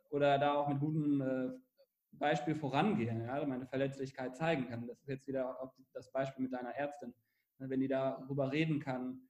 oder 0.10 0.38
da 0.38 0.54
auch 0.54 0.68
mit 0.68 0.80
gutem 0.80 1.22
äh, 1.22 1.50
Beispiel 2.12 2.56
vorangehen, 2.56 3.22
ja, 3.22 3.46
meine 3.46 3.66
Verletzlichkeit 3.66 4.36
zeigen 4.36 4.68
kann. 4.68 4.88
Das 4.88 5.00
ist 5.00 5.08
jetzt 5.08 5.28
wieder 5.28 5.58
das 5.94 6.12
Beispiel 6.12 6.44
mit 6.44 6.54
deiner 6.54 6.76
Ärztin. 6.76 7.14
Wenn 7.58 7.80
die 7.80 7.88
darüber 7.88 8.52
reden 8.52 8.80
kann, 8.80 9.22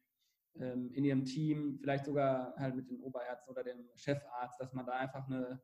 ähm, 0.59 0.91
in 0.93 1.03
ihrem 1.03 1.25
Team, 1.25 1.77
vielleicht 1.79 2.05
sogar 2.05 2.53
halt 2.57 2.75
mit 2.75 2.89
den 2.89 2.99
Oberärzten 2.99 3.51
oder 3.51 3.63
dem 3.63 3.89
Chefarzt, 3.95 4.59
dass 4.59 4.73
man 4.73 4.85
da 4.85 4.93
einfach 4.93 5.27
eine, 5.27 5.61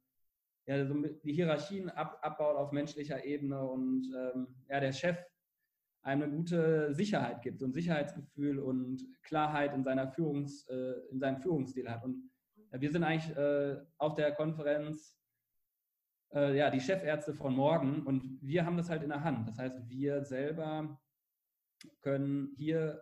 ja, 0.65 0.86
so 0.86 0.93
die 0.93 1.34
Hierarchien 1.34 1.89
ab, 1.89 2.19
abbaut 2.21 2.56
auf 2.56 2.71
menschlicher 2.71 3.23
Ebene 3.23 3.62
und 3.63 4.12
ähm, 4.15 4.47
ja, 4.67 4.80
der 4.80 4.91
Chef 4.91 5.17
eine 6.02 6.30
gute 6.30 6.93
Sicherheit 6.93 7.41
gibt, 7.41 7.60
so 7.60 7.65
ein 7.65 7.73
Sicherheitsgefühl 7.73 8.60
und 8.60 9.04
Klarheit 9.23 9.73
in, 9.73 9.84
seiner 9.84 10.08
Führungs, 10.08 10.67
äh, 10.69 10.93
in 11.12 11.19
seinem 11.19 11.38
Führungsstil 11.38 11.89
hat. 11.89 12.04
Und 12.04 12.30
ja, 12.71 12.80
wir 12.80 12.91
sind 12.91 13.04
eigentlich 13.04 13.36
äh, 13.36 13.78
auf 13.97 14.15
der 14.15 14.34
Konferenz 14.34 15.19
äh, 16.34 16.58
ja, 16.58 16.69
die 16.69 16.80
Chefärzte 16.80 17.34
von 17.34 17.56
morgen 17.56 18.04
und 18.04 18.39
wir 18.41 18.65
haben 18.65 18.78
das 18.78 18.89
halt 18.89 19.04
in 19.04 19.10
der 19.10 19.23
Hand. 19.23 19.47
Das 19.47 19.58
heißt, 19.58 19.89
wir 19.89 20.23
selber 20.23 20.99
können 22.02 22.54
hier 22.56 23.02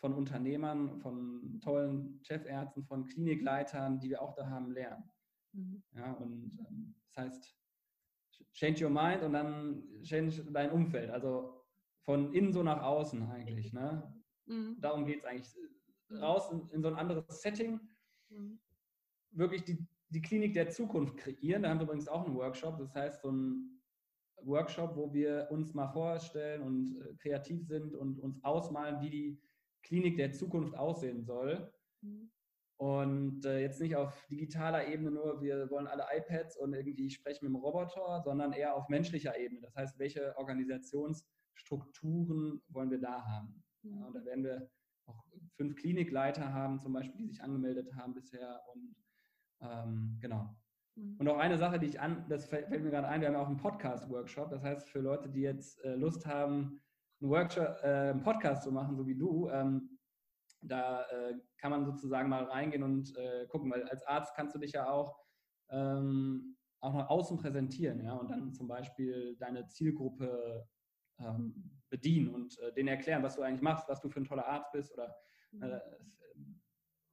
von 0.00 0.14
Unternehmern, 0.14 1.00
von 1.00 1.60
tollen 1.62 2.20
Chefärzten, 2.22 2.84
von 2.84 3.06
Klinikleitern, 3.06 3.98
die 3.98 4.10
wir 4.10 4.22
auch 4.22 4.34
da 4.34 4.48
haben, 4.48 4.70
lernen. 4.70 5.10
Mhm. 5.52 5.82
Ja, 5.94 6.12
und 6.12 6.58
ähm, 6.68 6.94
das 7.14 7.24
heißt, 7.24 7.56
change 8.52 8.84
your 8.84 8.90
mind 8.90 9.22
und 9.22 9.32
dann 9.32 9.82
change 10.02 10.44
dein 10.52 10.70
Umfeld. 10.70 11.10
Also 11.10 11.64
von 12.04 12.32
innen 12.32 12.52
so 12.52 12.62
nach 12.62 12.82
außen 12.82 13.22
eigentlich. 13.30 13.72
Ne? 13.72 14.02
Mhm. 14.46 14.76
Darum 14.80 15.04
geht 15.04 15.18
es 15.20 15.24
eigentlich. 15.24 15.54
Raus 16.10 16.50
in, 16.50 16.68
in, 16.70 16.82
so 16.82 16.88
ein 16.88 16.94
anderes 16.94 17.42
Setting. 17.42 17.80
Mhm. 18.30 18.58
Wirklich 19.32 19.64
die, 19.64 19.86
die 20.08 20.22
Klinik 20.22 20.54
der 20.54 20.70
Zukunft 20.70 21.18
kreieren. 21.18 21.62
Da 21.62 21.70
haben 21.70 21.80
wir 21.80 21.84
übrigens 21.84 22.08
auch 22.08 22.24
einen 22.24 22.34
Workshop. 22.34 22.78
Das 22.78 22.94
heißt, 22.94 23.20
so 23.22 23.30
ein 23.30 23.78
Workshop, 24.42 24.96
wo 24.96 25.12
wir 25.12 25.48
uns 25.50 25.74
mal 25.74 25.88
vorstellen 25.88 26.62
und 26.62 26.96
äh, 27.00 27.14
kreativ 27.16 27.66
sind 27.66 27.94
und 27.94 28.20
uns 28.20 28.42
ausmalen, 28.42 29.00
wie 29.00 29.10
die 29.10 29.42
Klinik 29.82 30.16
der 30.16 30.32
Zukunft 30.32 30.76
aussehen 30.76 31.24
soll. 31.24 31.72
Mhm. 32.02 32.30
Und 32.80 33.44
äh, 33.44 33.60
jetzt 33.60 33.80
nicht 33.80 33.96
auf 33.96 34.24
digitaler 34.30 34.86
Ebene 34.86 35.10
nur, 35.10 35.42
wir 35.42 35.68
wollen 35.68 35.88
alle 35.88 36.06
iPads 36.14 36.56
und 36.58 36.74
irgendwie 36.74 37.10
sprechen 37.10 37.46
mit 37.46 37.52
dem 37.52 37.60
Roboter, 37.60 38.22
sondern 38.22 38.52
eher 38.52 38.76
auf 38.76 38.88
menschlicher 38.88 39.36
Ebene. 39.36 39.60
Das 39.60 39.74
heißt, 39.74 39.98
welche 39.98 40.36
Organisationsstrukturen 40.36 42.62
wollen 42.68 42.92
wir 42.92 43.00
da 43.00 43.24
haben? 43.24 43.64
Mhm. 43.82 43.98
Ja, 43.98 44.06
und 44.06 44.14
da 44.14 44.24
werden 44.24 44.44
wir 44.44 44.70
auch 45.06 45.24
fünf 45.56 45.74
Klinikleiter 45.74 46.52
haben, 46.52 46.80
zum 46.80 46.92
Beispiel, 46.92 47.18
die 47.18 47.26
sich 47.26 47.42
angemeldet 47.42 47.92
haben 47.96 48.14
bisher. 48.14 48.60
Und 48.72 48.94
ähm, 49.60 50.16
genau. 50.20 50.56
Mhm. 50.94 51.16
Und 51.18 51.26
auch 51.28 51.38
eine 51.38 51.58
Sache, 51.58 51.80
die 51.80 51.86
ich 51.86 52.00
an, 52.00 52.26
das 52.28 52.46
fällt 52.46 52.70
mir 52.70 52.80
gerade 52.80 53.08
ein, 53.08 53.20
wir 53.20 53.26
haben 53.28 53.34
ja 53.34 53.40
auch 53.40 53.48
einen 53.48 53.56
Podcast-Workshop. 53.56 54.50
Das 54.50 54.62
heißt, 54.62 54.88
für 54.88 55.00
Leute, 55.00 55.28
die 55.28 55.40
jetzt 55.40 55.84
äh, 55.84 55.96
Lust 55.96 56.26
haben, 56.26 56.80
einen 57.20 57.30
Workshop, 57.30 57.76
äh, 57.82 58.10
einen 58.10 58.22
Podcast 58.22 58.62
zu 58.62 58.72
machen, 58.72 58.96
so 58.96 59.06
wie 59.06 59.16
du, 59.16 59.48
ähm, 59.50 59.98
da 60.62 61.02
äh, 61.02 61.34
kann 61.58 61.70
man 61.70 61.84
sozusagen 61.84 62.28
mal 62.28 62.44
reingehen 62.44 62.82
und 62.82 63.16
äh, 63.16 63.46
gucken, 63.46 63.70
weil 63.70 63.84
als 63.84 64.04
Arzt 64.06 64.34
kannst 64.34 64.54
du 64.54 64.58
dich 64.58 64.72
ja 64.72 64.90
auch, 64.90 65.16
ähm, 65.70 66.56
auch 66.80 66.94
nach 66.94 67.08
außen 67.08 67.38
präsentieren, 67.38 68.02
ja, 68.04 68.14
und 68.14 68.30
dann 68.30 68.52
zum 68.52 68.68
Beispiel 68.68 69.36
deine 69.36 69.66
Zielgruppe 69.68 70.66
ähm, 71.18 71.70
bedienen 71.90 72.34
und 72.34 72.58
äh, 72.60 72.72
denen 72.72 72.88
erklären, 72.88 73.22
was 73.22 73.36
du 73.36 73.42
eigentlich 73.42 73.62
machst, 73.62 73.88
was 73.88 74.00
du 74.00 74.08
für 74.08 74.20
ein 74.20 74.24
toller 74.24 74.46
Arzt 74.46 74.72
bist 74.72 74.92
oder 74.92 75.14
mhm. 75.52 75.62
äh, 75.62 75.76
es 75.76 76.20
ähm, 76.34 76.62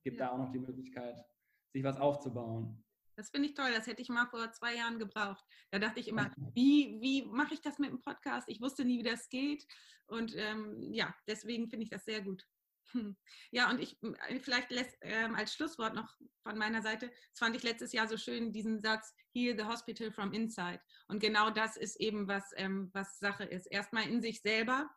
gibt 0.04 0.20
ja. 0.20 0.28
da 0.28 0.34
auch 0.34 0.38
noch 0.38 0.52
die 0.52 0.60
Möglichkeit, 0.60 1.24
sich 1.72 1.84
was 1.84 2.00
aufzubauen. 2.00 2.85
Das 3.16 3.30
finde 3.30 3.50
ich 3.50 3.56
toll. 3.56 3.72
Das 3.74 3.88
hätte 3.88 4.02
ich 4.02 4.10
mal 4.10 4.28
vor 4.28 4.52
zwei 4.52 4.76
Jahren 4.76 5.00
gebraucht. 5.00 5.44
Da 5.72 5.80
dachte 5.80 6.00
ich 6.00 6.08
immer, 6.08 6.32
wie, 6.54 6.98
wie 7.02 7.24
mache 7.26 7.54
ich 7.54 7.62
das 7.62 7.80
mit 7.80 7.90
dem 7.90 8.02
Podcast? 8.02 8.50
Ich 8.50 8.62
wusste 8.62 8.86
nie, 8.86 9.00
wie 9.00 9.10
das 9.10 9.30
geht. 9.30 9.66
Und 10.08 10.36
ähm, 10.36 10.94
ja, 10.94 11.16
deswegen 11.28 11.70
finde 11.70 11.84
ich 11.84 11.90
das 11.90 12.06
sehr 12.06 12.22
gut. 12.22 12.46
Hm. 12.92 13.16
Ja, 13.52 13.70
und 13.70 13.80
ich 13.80 14.02
äh, 14.04 14.40
vielleicht 14.40 14.72
lässt, 14.72 14.96
ähm, 15.02 15.36
als 15.36 15.54
Schlusswort 15.54 15.96
noch 15.96 16.16
von 16.44 16.58
meiner 16.58 16.82
Seite, 16.82 17.08
das 17.08 17.40
fand 17.40 17.56
ich 17.56 17.64
letztes 17.64 17.92
Jahr 17.94 18.08
so 18.08 18.18
schön, 18.18 18.52
diesen 18.52 18.82
Satz, 18.82 19.14
Heal 19.34 19.58
the 19.58 19.66
Hospital 19.66 20.12
from 20.12 20.34
Inside. 20.34 20.82
Und 21.08 21.20
genau 21.20 21.50
das 21.50 21.78
ist 21.78 22.00
eben, 22.00 22.28
was, 22.28 22.52
ähm, 22.58 22.90
was 22.94 23.20
Sache 23.20 23.44
ist. 23.44 23.66
Erstmal 23.68 24.08
in 24.08 24.22
sich 24.22 24.42
selber 24.42 24.90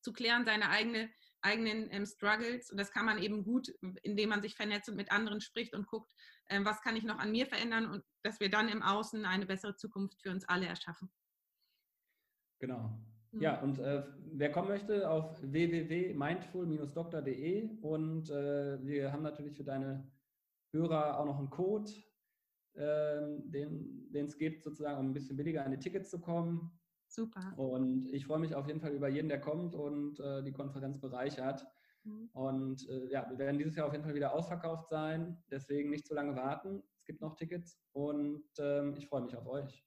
zu 0.00 0.12
klären, 0.12 0.44
seine 0.44 0.68
eigene 0.68 1.10
eigenen 1.42 1.88
ähm, 1.90 2.06
Struggles. 2.06 2.70
Und 2.70 2.78
das 2.78 2.90
kann 2.90 3.04
man 3.06 3.18
eben 3.18 3.44
gut, 3.44 3.68
indem 4.02 4.30
man 4.30 4.42
sich 4.42 4.56
vernetzt 4.56 4.88
und 4.88 4.96
mit 4.96 5.12
anderen 5.12 5.40
spricht 5.40 5.74
und 5.74 5.86
guckt, 5.86 6.12
ähm, 6.48 6.64
was 6.64 6.80
kann 6.82 6.96
ich 6.96 7.04
noch 7.04 7.18
an 7.18 7.30
mir 7.32 7.46
verändern 7.46 7.90
und 7.90 8.04
dass 8.22 8.40
wir 8.40 8.50
dann 8.50 8.68
im 8.68 8.82
Außen 8.82 9.24
eine 9.24 9.46
bessere 9.46 9.76
Zukunft 9.76 10.20
für 10.22 10.30
uns 10.30 10.44
alle 10.48 10.66
erschaffen. 10.66 11.10
Genau. 12.58 12.98
Mhm. 13.32 13.40
Ja, 13.40 13.60
und 13.60 13.78
äh, 13.78 14.04
wer 14.32 14.52
kommen 14.52 14.68
möchte, 14.68 15.10
auf 15.10 15.40
www.mindful-doktor.de 15.42 17.80
und 17.80 18.30
äh, 18.30 18.78
wir 18.84 19.12
haben 19.12 19.22
natürlich 19.22 19.56
für 19.56 19.64
deine 19.64 20.10
Hörer 20.72 21.18
auch 21.18 21.26
noch 21.26 21.38
einen 21.38 21.50
Code, 21.50 21.90
äh, 22.74 23.20
den 23.50 24.08
es 24.12 24.38
gibt, 24.38 24.62
sozusagen, 24.62 24.98
um 24.98 25.10
ein 25.10 25.14
bisschen 25.14 25.36
billiger 25.36 25.64
an 25.64 25.72
die 25.72 25.78
Tickets 25.78 26.10
zu 26.10 26.20
kommen. 26.20 26.78
Super. 27.08 27.54
Und 27.56 28.08
ich 28.12 28.26
freue 28.26 28.38
mich 28.38 28.54
auf 28.54 28.66
jeden 28.66 28.80
Fall 28.80 28.92
über 28.92 29.08
jeden, 29.08 29.28
der 29.28 29.40
kommt 29.40 29.74
und 29.74 30.20
äh, 30.20 30.42
die 30.42 30.52
Konferenz 30.52 31.00
bereichert. 31.00 31.66
Mhm. 32.04 32.30
Und 32.32 32.88
äh, 32.88 33.10
ja, 33.10 33.28
wir 33.28 33.38
werden 33.38 33.58
dieses 33.58 33.76
Jahr 33.76 33.86
auf 33.86 33.92
jeden 33.92 34.04
Fall 34.04 34.14
wieder 34.14 34.34
ausverkauft 34.34 34.88
sein. 34.88 35.42
Deswegen 35.50 35.90
nicht 35.90 36.06
zu 36.06 36.14
lange 36.14 36.36
warten. 36.36 36.82
Es 36.98 37.04
gibt 37.04 37.20
noch 37.20 37.36
Tickets 37.36 37.78
und 37.92 38.44
ähm, 38.58 38.94
ich 38.96 39.06
freue 39.08 39.22
mich 39.22 39.36
auf 39.36 39.46
euch. 39.46 39.84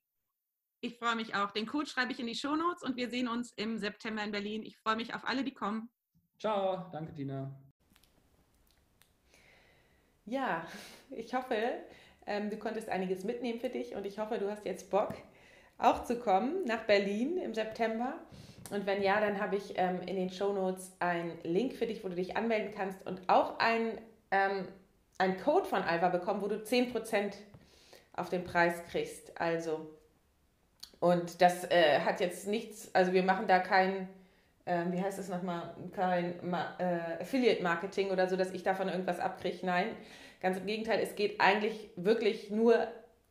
Ich 0.82 0.98
freue 0.98 1.16
mich 1.16 1.36
auch. 1.36 1.52
Den 1.52 1.66
Code 1.66 1.88
schreibe 1.88 2.14
ich 2.14 2.20
in 2.20 2.28
die 2.28 2.36
Shownotes 2.36 2.84
und 2.84 2.96
wir 2.96 3.10
sehen 3.10 3.28
uns 3.28 3.52
im 3.58 3.78
September 3.78 4.24
in 4.24 4.32
Berlin. 4.32 4.64
Ich 4.64 4.78
freue 4.78 4.96
mich 4.96 5.14
auf 5.14 5.26
alle, 5.26 5.44
die 5.44 5.54
kommen. 5.54 5.90
Ciao, 6.40 6.90
danke 6.94 7.14
Tina. 7.14 7.54
Ja, 10.26 10.66
ich 11.10 11.34
hoffe, 11.34 11.56
ähm, 12.26 12.50
du 12.50 12.58
konntest 12.58 12.88
einiges 12.88 13.24
mitnehmen 13.24 13.60
für 13.60 13.70
dich 13.70 13.96
und 13.96 14.06
ich 14.06 14.20
hoffe, 14.20 14.38
du 14.38 14.50
hast 14.50 14.66
jetzt 14.66 14.90
Bock, 14.90 15.16
auch 15.80 16.04
zu 16.04 16.20
kommen 16.20 16.66
nach 16.66 16.84
Berlin 16.84 17.38
im 17.38 17.54
September. 17.54 18.14
Und 18.70 18.86
wenn 18.86 19.02
ja, 19.02 19.20
dann 19.20 19.40
habe 19.40 19.56
ich 19.56 19.74
ähm, 19.78 20.02
in 20.06 20.16
den 20.16 20.30
Show 20.30 20.54
Notes 20.54 20.92
einen 21.00 21.40
Link 21.44 21.74
für 21.74 21.88
dich, 21.88 22.04
wo 22.04 22.10
du 22.10 22.16
dich 22.16 22.38
anmelden 22.38 22.74
kannst 22.76 23.06
und 23.08 23.22
auch 23.28 23.58
einen, 23.58 23.98
ähm, 24.30 24.68
einen 25.18 25.40
Code 25.40 25.66
von 25.66 25.82
Alva 25.82 26.10
bekommen, 26.10 26.42
wo 26.42 26.48
du 26.48 26.58
10% 26.58 27.34
auf 28.14 28.30
den 28.30 28.44
Preis 28.44 28.84
kriegst. 28.92 29.40
Also, 29.40 29.90
und 31.00 31.42
das 31.42 31.64
äh, 31.72 32.02
hat 32.02 32.20
jetzt 32.20 32.48
nichts, 32.48 32.94
also 32.94 33.14
wir 33.14 33.24
machen 33.24 33.48
da 33.48 33.60
kein, 33.60 34.10
äh, 34.66 34.84
wie 34.92 35.02
heißt 35.02 35.18
es 35.18 35.30
nochmal, 35.30 35.74
kein 35.94 36.36
Ma 36.44 36.76
äh, 36.78 37.22
Affiliate-Marketing 37.22 38.12
oder 38.12 38.28
so, 38.28 38.36
dass 38.36 38.52
ich 38.52 38.64
davon 38.64 38.90
irgendwas 38.90 39.20
abkriege. 39.20 39.66
Nein, 39.66 39.96
ganz 40.42 40.58
im 40.58 40.66
Gegenteil, 40.66 41.00
es 41.00 41.16
geht 41.16 41.40
eigentlich 41.40 41.90
wirklich 41.96 42.52
nur 42.52 42.88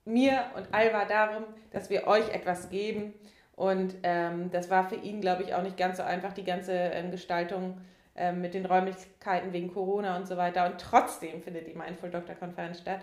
mir 0.09 0.45
und 0.57 0.73
Alva 0.73 1.05
darum, 1.05 1.45
dass 1.71 1.91
wir 1.91 2.07
euch 2.07 2.29
etwas 2.31 2.71
geben. 2.71 3.15
Und 3.55 3.95
ähm, 4.03 4.51
das 4.51 4.71
war 4.71 4.89
für 4.89 4.97
ihn, 4.97 5.21
glaube 5.21 5.43
ich, 5.43 5.55
auch 5.55 5.63
nicht 5.63 5.77
ganz 5.77 5.99
so 5.99 6.03
einfach, 6.03 6.33
die 6.33 6.45
ganze 6.45 6.73
ähm, 6.73 7.11
Gestaltung 7.11 7.81
ähm, 8.15 8.41
mit 8.41 8.55
den 8.55 8.67
Räumlichkeiten 8.67 9.53
wegen 9.53 9.73
Corona 9.73 10.17
und 10.17 10.27
so 10.27 10.37
weiter. 10.37 10.67
Und 10.67 10.81
trotzdem 10.81 11.43
findet 11.43 11.67
die 11.67 11.75
Mindful 11.75 12.11
Doctor 12.11 12.35
Konferenz 12.35 12.81
statt. 12.81 13.01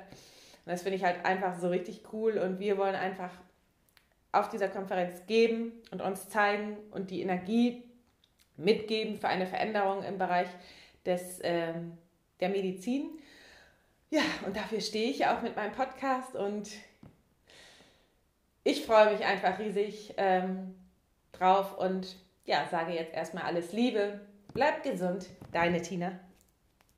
Und 0.66 0.72
das 0.72 0.82
finde 0.82 0.98
ich 0.98 1.04
halt 1.04 1.26
einfach 1.26 1.60
so 1.60 1.70
richtig 1.70 2.04
cool. 2.12 2.38
Und 2.38 2.60
wir 2.60 2.78
wollen 2.78 2.96
einfach 2.96 3.32
auf 4.32 4.50
dieser 4.50 4.68
Konferenz 4.68 5.26
geben 5.28 5.74
und 5.92 6.02
uns 6.02 6.30
zeigen 6.30 6.78
und 6.92 7.12
die 7.12 7.22
Energie 7.22 7.84
mitgeben 8.58 9.18
für 9.18 9.28
eine 9.28 9.48
Veränderung 9.48 10.04
im 10.04 10.18
Bereich 10.18 10.48
des, 11.06 11.40
ähm, 11.44 11.98
der 12.40 12.50
Medizin. 12.50 13.10
Ja, 14.10 14.22
und 14.46 14.56
dafür 14.56 14.82
stehe 14.82 15.10
ich 15.10 15.26
auch 15.28 15.42
mit 15.42 15.56
meinem 15.56 15.72
Podcast 15.72 16.36
und 16.36 16.70
ich 18.66 18.86
freue 18.86 19.14
mich 19.14 19.24
einfach 19.24 19.60
riesig 19.60 20.16
ähm, 20.18 20.76
drauf 21.32 21.78
und 21.78 22.18
ja, 22.46 22.68
sage 22.70 22.94
jetzt 22.94 23.14
erstmal 23.14 23.44
alles 23.44 23.72
Liebe. 23.72 24.20
Bleibt 24.54 24.84
gesund, 24.84 25.28
deine 25.54 25.82
Tina. 25.82 26.20